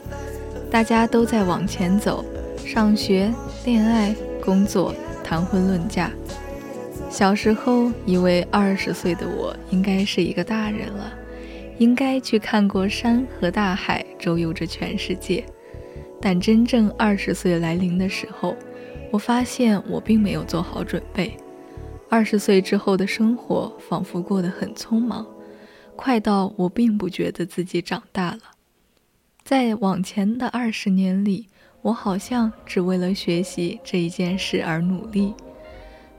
[0.71, 2.25] 大家都在往前走，
[2.65, 3.29] 上学、
[3.65, 6.09] 恋爱、工作、谈婚论嫁。
[7.11, 11.13] 小时候以为二十岁的我应该是一个大人了，
[11.79, 15.45] 应该去看过山和大海，周游着全世界。
[16.21, 18.55] 但真正二十岁来临的时候，
[19.11, 21.37] 我发现我并没有做好准备。
[22.13, 25.27] 二十岁之后的生活仿佛过得很匆忙，
[25.97, 28.41] 快到我并不觉得自己长大了。
[29.43, 31.47] 在往前的二十年里，
[31.81, 35.33] 我好像只为了学习这一件事而努力，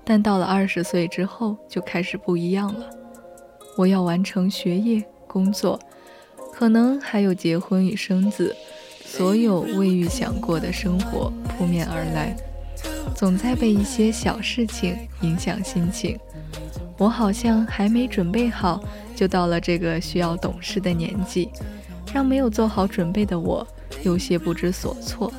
[0.04, 2.90] 但到了二十岁之后就开始不一样了。
[3.78, 5.80] 我要完成学业、工作，
[6.52, 8.56] 可能还有结婚与生子，
[9.06, 12.36] 所有未预想过的生活扑面而来，
[13.16, 16.18] 总在被一些小事情影响心情。
[16.98, 18.84] 我好像还没准备好，
[19.16, 21.50] 就到了这个需要懂事的年纪，
[22.14, 23.68] 让没有做好准备的我
[24.04, 25.32] 有些不知所措。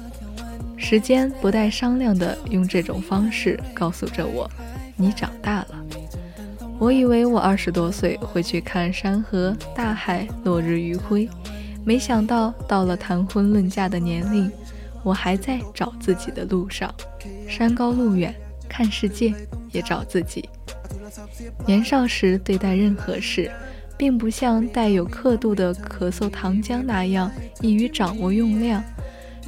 [0.77, 4.51] 时间不带商量的用这种方式告诉着我
[4.97, 5.69] ：“你长大了。”
[6.78, 11.28] 我以为我二十多岁会去看山河大海、落日余晖，
[11.85, 14.51] 没想到到了谈婚论嫁的年龄，
[15.05, 16.93] 我还在找自己的路上。
[17.47, 18.35] 山高路远，
[18.68, 19.32] 看世界，
[19.70, 20.48] 也找自己。
[21.66, 23.51] 年少时对待任何事，
[23.97, 28.82] 并不像带有刻度的咳嗽糖浆那样易于掌握用量，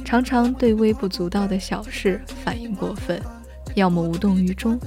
[0.05, 3.21] 常常对微不足道的小事反应过分，
[3.75, 4.79] 要么无动于衷，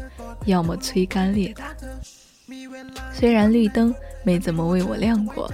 [0.46, 1.74] 要么催干裂打。
[3.12, 3.94] 虽然绿灯
[4.24, 5.52] 没怎么为我亮过，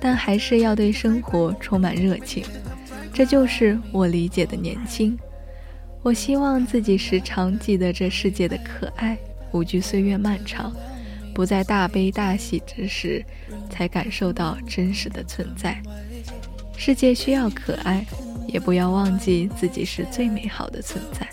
[0.00, 2.44] 但还是要对生活充满热情。
[3.14, 5.16] 这就是我理解的年轻。
[6.02, 9.16] 我希望自己时常记得这世界的可爱，
[9.52, 10.74] 无惧岁月漫长，
[11.32, 13.24] 不在大悲大喜之时
[13.70, 15.80] 才感受到真实的存在。
[16.76, 18.04] 世界需要可爱，
[18.48, 21.26] 也不要忘记自己是最美好的存在。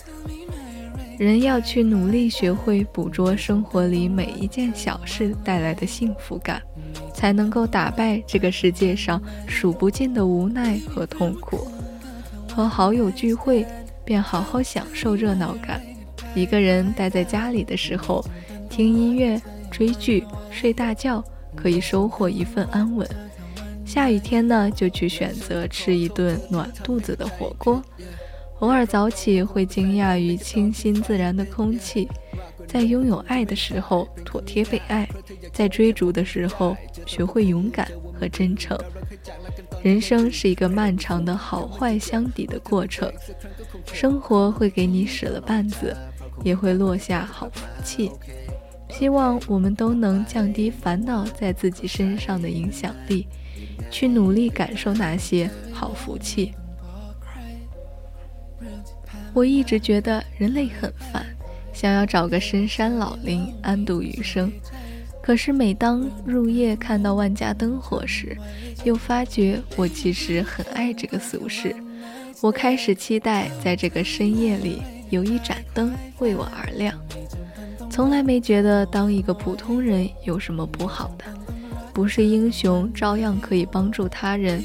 [1.22, 6.60] 人要去努力学会捕捉生活里每一件小事带来的幸福感，
[7.14, 11.68] 才能够打败这个世界上数不尽的无奈和痛苦。
[12.49, 13.64] 和好友聚会，
[14.03, 15.80] 便好好享受热闹感；
[16.34, 18.26] 一个人待在家里的时候，
[18.68, 19.39] 听音乐、
[19.69, 21.23] 追剧、睡大觉，
[21.56, 23.07] 可以收获一份安稳。
[23.85, 27.80] 下雨天呢，就去选择吃一顿暖肚子的火锅。
[28.61, 32.07] 偶尔早起会惊讶于清新自然的空气，
[32.67, 35.09] 在拥有爱的时候妥帖被爱，
[35.51, 36.77] 在追逐的时候
[37.07, 38.77] 学会勇敢和真诚。
[39.81, 43.11] 人生是一个漫长的好坏相抵的过程，
[43.91, 45.97] 生活会给你使了绊子，
[46.43, 48.11] 也会落下好福气。
[48.91, 53.25] 希望我们都能降低烦恼在自己身上的影响力，
[53.89, 56.53] 去努力感受那些好福气。
[59.33, 61.25] 我一直觉得人类很烦，
[61.73, 64.51] 想要找个深山老林安度余生。
[65.21, 68.35] 可是每当入夜看到万家灯火时，
[68.83, 71.75] 又发觉我其实很爱这个俗世。
[72.41, 74.81] 我开始期待在这个深夜里
[75.11, 76.99] 有一盏灯为我而亮。
[77.89, 81.25] 从来没觉得当一个普通人有什么不好的，
[81.93, 84.63] 不是英雄照样可以帮助他人，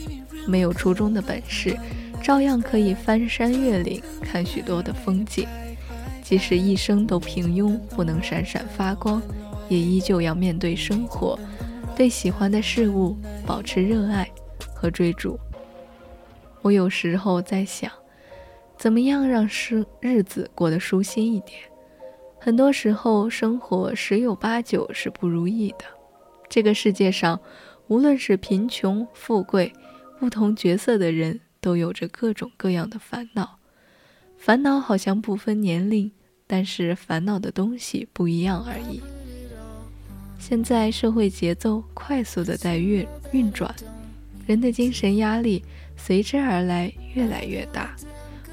[0.49, 1.77] 没有初中的本事。
[2.27, 5.47] 照样可以翻山越岭，看许多的风景。
[6.25, 9.23] 即使一生都平庸，不能闪闪发光，
[9.69, 11.39] 也依旧要面对生活，
[11.95, 13.17] 对喜欢的事物
[13.47, 14.29] 保持热爱
[14.75, 15.39] 和追逐。
[16.63, 17.89] 我有时候在想，
[18.77, 21.53] 怎么样让生日子过得舒心一点？
[22.41, 25.85] 很多时候，生活十有八九是不如意的。
[26.49, 27.39] 这个世界上，
[27.87, 29.73] 无论是贫穷富贵，
[30.19, 31.39] 不同角色的人。
[31.67, 33.59] 都有着各种各样的烦恼，
[34.39, 36.13] 烦恼好像不分年龄，
[36.47, 39.03] 但是烦恼的东西不一样而已。
[40.39, 43.75] 现在社会节奏快速的在运运转，
[44.47, 45.65] 人的精神压力
[45.97, 47.97] 随之而来越来越大，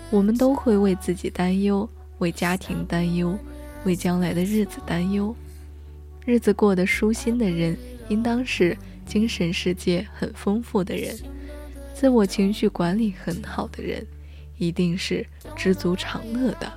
[0.09, 1.87] 我们都会为自己担忧，
[2.17, 3.37] 为家庭担忧，
[3.85, 5.35] 为将来的日子担忧。
[6.25, 7.77] 日子过得舒心的人，
[8.09, 8.75] 应当是
[9.05, 11.15] 精神世界很丰富的人。
[12.03, 14.05] 自我情绪管理很好的人，
[14.57, 15.25] 一定是
[15.55, 16.69] 知足常乐的。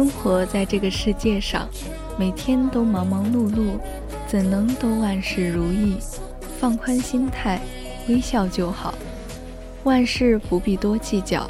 [0.00, 1.68] 生活在这个世界上，
[2.18, 3.78] 每天都忙忙碌碌，
[4.26, 5.98] 怎能都万事如意？
[6.58, 7.60] 放宽心态，
[8.08, 8.94] 微笑就好。
[9.84, 11.46] 万事不必多计较，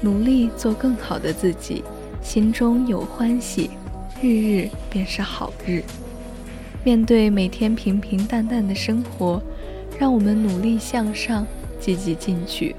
[0.00, 1.84] 努力做更好的自己，
[2.20, 3.70] 心中有欢喜，
[4.20, 5.84] 日日便是好日。
[6.82, 9.40] 面对每天平平淡淡的生活，
[9.96, 11.46] 让我们努力向上，
[11.78, 12.74] 积极进取，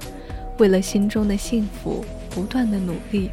[0.58, 3.30] 为了心中的幸福不断的努力。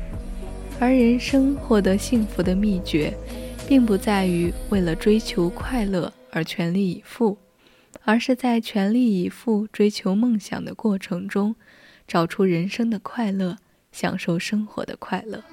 [0.80, 3.14] 而人生获得幸福的秘诀，
[3.68, 7.38] 并不在于为了追求快乐而全力以赴，
[8.04, 11.56] 而是在全力以赴追求梦想的过程中，
[12.08, 13.58] 找出人生的快乐，
[13.92, 15.44] 享受生活的快乐。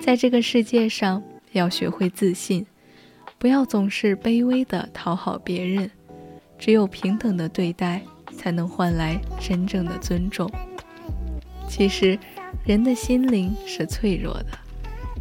[0.00, 1.22] 在这个世界上，
[1.52, 2.66] 要学会自信。
[3.38, 5.90] 不要总是卑微的讨好别人，
[6.58, 8.02] 只有平等的对待，
[8.36, 10.50] 才能换来真正的尊重。
[11.68, 12.18] 其实，
[12.64, 14.46] 人的心灵是脆弱的，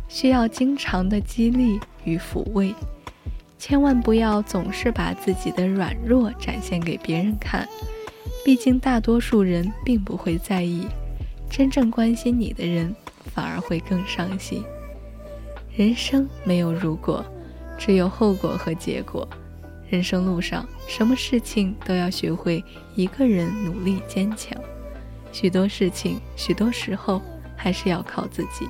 [0.08, 2.76] 需要经常的激励与抚慰。
[3.58, 7.68] 千万不要总是把自己的软弱展现给别人看，
[8.44, 10.88] 毕竟大多数人并不会在意，
[11.50, 12.96] 真正关心你的人
[13.34, 14.64] 反而会更伤心。
[15.76, 17.26] 人生没有如果。
[17.76, 19.28] 只有后果和结果。
[19.90, 22.64] 人生路上，什么事情都要学会
[22.96, 24.56] 一个人努力坚强。
[25.34, 27.22] 许多事情，许多时候
[27.58, 28.70] 还是要靠自己。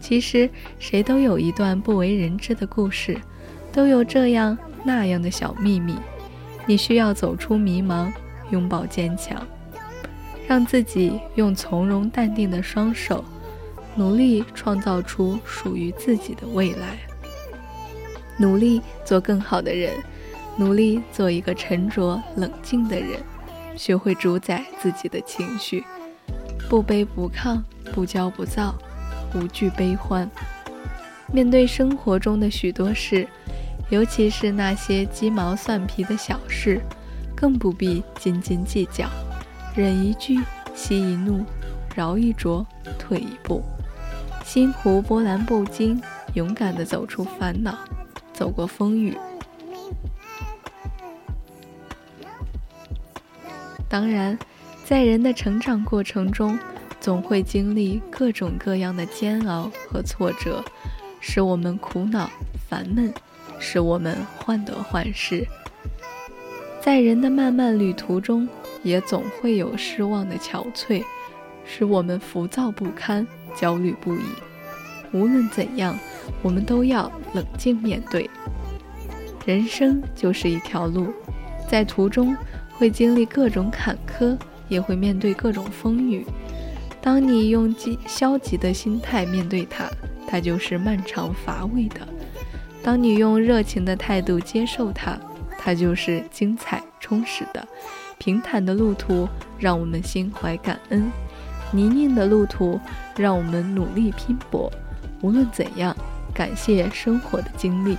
[0.00, 0.48] 其实，
[0.78, 3.20] 谁都有一段不为人知的故事，
[3.72, 5.96] 都有这样那样的小秘密。
[6.64, 8.10] 你需要走出迷茫，
[8.50, 9.44] 拥抱坚强，
[10.46, 13.24] 让自己用从容淡定的双手，
[13.96, 16.98] 努力创造出属于自己的未来。
[18.38, 19.92] 努力做更好的人，
[20.56, 23.20] 努力做一个沉着冷静的人，
[23.76, 25.84] 学会主宰自己的情绪，
[26.68, 27.60] 不卑不亢，
[27.92, 28.74] 不骄不躁，
[29.34, 30.28] 无惧悲欢。
[31.32, 33.26] 面对生活中的许多事，
[33.90, 36.80] 尤其是那些鸡毛蒜皮的小事，
[37.34, 39.08] 更不必斤斤计较，
[39.74, 40.40] 忍一句，
[40.74, 41.44] 息一怒，
[41.94, 42.64] 饶一着，
[42.98, 43.62] 退一步，
[44.44, 46.00] 心湖波澜不惊，
[46.34, 47.78] 勇敢地走出烦恼。
[48.32, 49.16] 走过风雨，
[53.92, 54.38] 当然，
[54.86, 56.58] 在人的成长过程中，
[56.98, 60.64] 总会经历各种各样的煎熬和挫折，
[61.20, 62.30] 使我们苦恼
[62.66, 63.12] 烦闷，
[63.58, 65.46] 使我们患得患失。
[66.80, 68.48] 在人的漫漫旅途中，
[68.82, 71.04] 也总会有失望的憔悴，
[71.66, 74.24] 使我们浮躁不堪、焦虑不已。
[75.12, 75.94] 无论怎样。
[76.40, 78.30] 我们都要冷静面对。
[79.44, 81.12] 人生就是一条路，
[81.68, 82.34] 在途中
[82.76, 84.36] 会经历各种坎坷，
[84.68, 86.26] 也会面对各种风雨。
[87.00, 89.88] 当你用积消极的心态面对它，
[90.26, 92.00] 它就是漫长乏味的；
[92.82, 95.18] 当你用热情的态度接受它，
[95.58, 97.66] 它就是精彩充实的。
[98.18, 99.28] 平坦的路途
[99.58, 101.10] 让我们心怀感恩，
[101.70, 102.80] 泥泞的路途
[103.16, 104.70] 让我们努力拼搏。
[105.20, 105.96] 无论怎样。
[106.34, 107.94] 感谢生活的经历。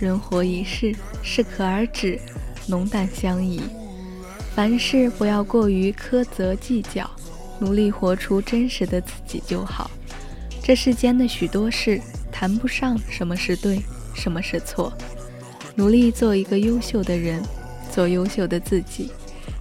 [0.00, 2.18] 人活一世，适可而止，
[2.66, 3.60] 浓淡相宜。
[4.56, 7.08] 凡事不要过于苛责计较，
[7.58, 9.90] 努力活出真实的自己就好。
[10.62, 12.00] 这世间的许多事，
[12.32, 13.82] 谈不上什么是对，
[14.14, 14.90] 什么是错。
[15.74, 17.42] 努力做一个优秀的人，
[17.92, 19.10] 做优秀的自己，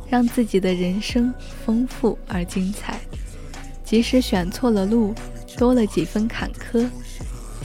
[0.10, 1.34] 让自己的人生
[1.66, 2.98] 丰富而精彩。
[3.84, 5.14] 即使选错了路，
[5.58, 6.88] 多了几分坎坷，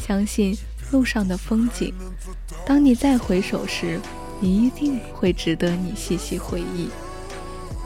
[0.05, 0.57] 相信
[0.91, 1.95] 路上的风景，
[2.67, 4.01] 当你再回首时，
[4.41, 6.89] 你一定会值得你细细回忆。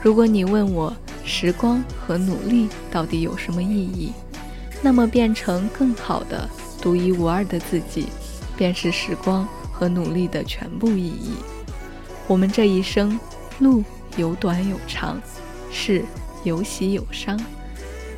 [0.01, 0.95] 如果你问我
[1.25, 4.13] 时光和努力到底有什么意义，
[4.81, 6.49] 那么变成更好的、
[6.81, 8.07] 独一无二的自己，
[8.57, 11.33] 便是时光和努力的全部意义。
[12.27, 13.19] 我们这一生，
[13.59, 13.83] 路
[14.15, 15.21] 有短有长，
[15.71, 16.05] 事
[16.45, 17.37] 有喜有伤。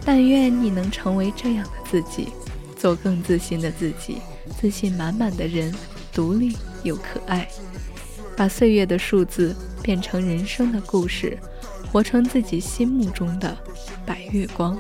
[0.06, 2.30] 但愿你能成为这样的自己，
[2.78, 4.18] 做更自信的自己，
[4.60, 5.74] 自信满满的人，
[6.12, 7.48] 独立又可爱，
[8.36, 11.38] 把岁月的数字变成人生的故事，
[11.92, 13.58] 活成自己心目中的
[14.06, 14.78] 白月光。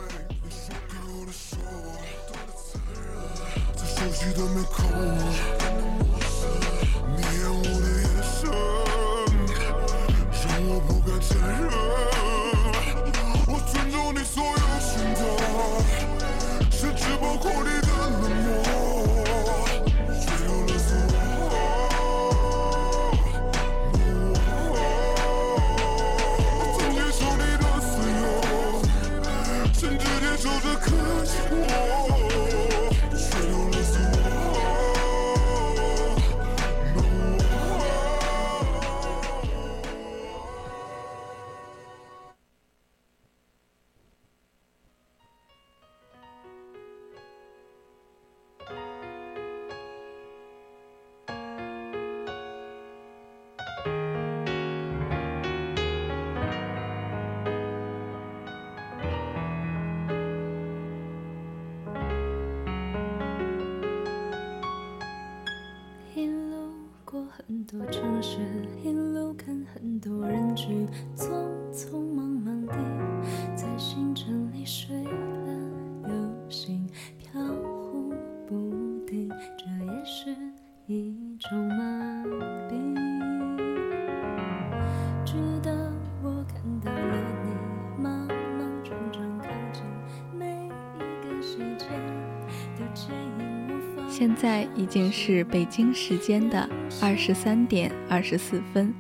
[94.91, 96.67] 经是北京时间的
[97.01, 98.93] 二十三点二十四分，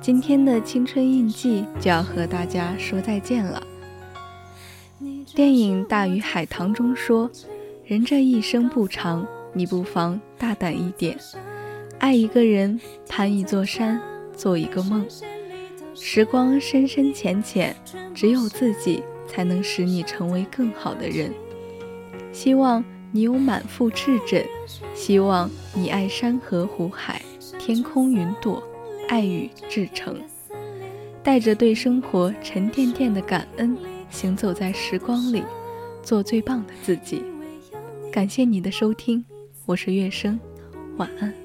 [0.00, 3.64] 今天的青春印记就要和大家说再见了。
[5.32, 7.30] 电影《大鱼海棠》中说
[7.86, 11.16] ：“人这一生不长，你不妨大胆一点，
[12.00, 14.00] 爱一个人，攀一座山，
[14.36, 15.06] 做一个梦。
[15.94, 17.76] 时光深深浅浅，
[18.12, 21.32] 只有自己才能使你成为更好的人。
[22.32, 22.84] 希望
[23.16, 24.44] 你有满腹赤忱，
[24.92, 27.22] 希望你爱山河湖海，
[27.60, 28.60] 天空云朵，
[29.08, 30.20] 爱与至诚。
[31.22, 33.78] 带着对生活沉甸甸的感恩，
[34.10, 35.44] 行走在时光里，
[36.02, 37.22] 做最棒的自己。
[38.10, 39.24] 感谢你的收听，
[39.64, 40.40] 我是月生，
[40.96, 41.43] 晚安。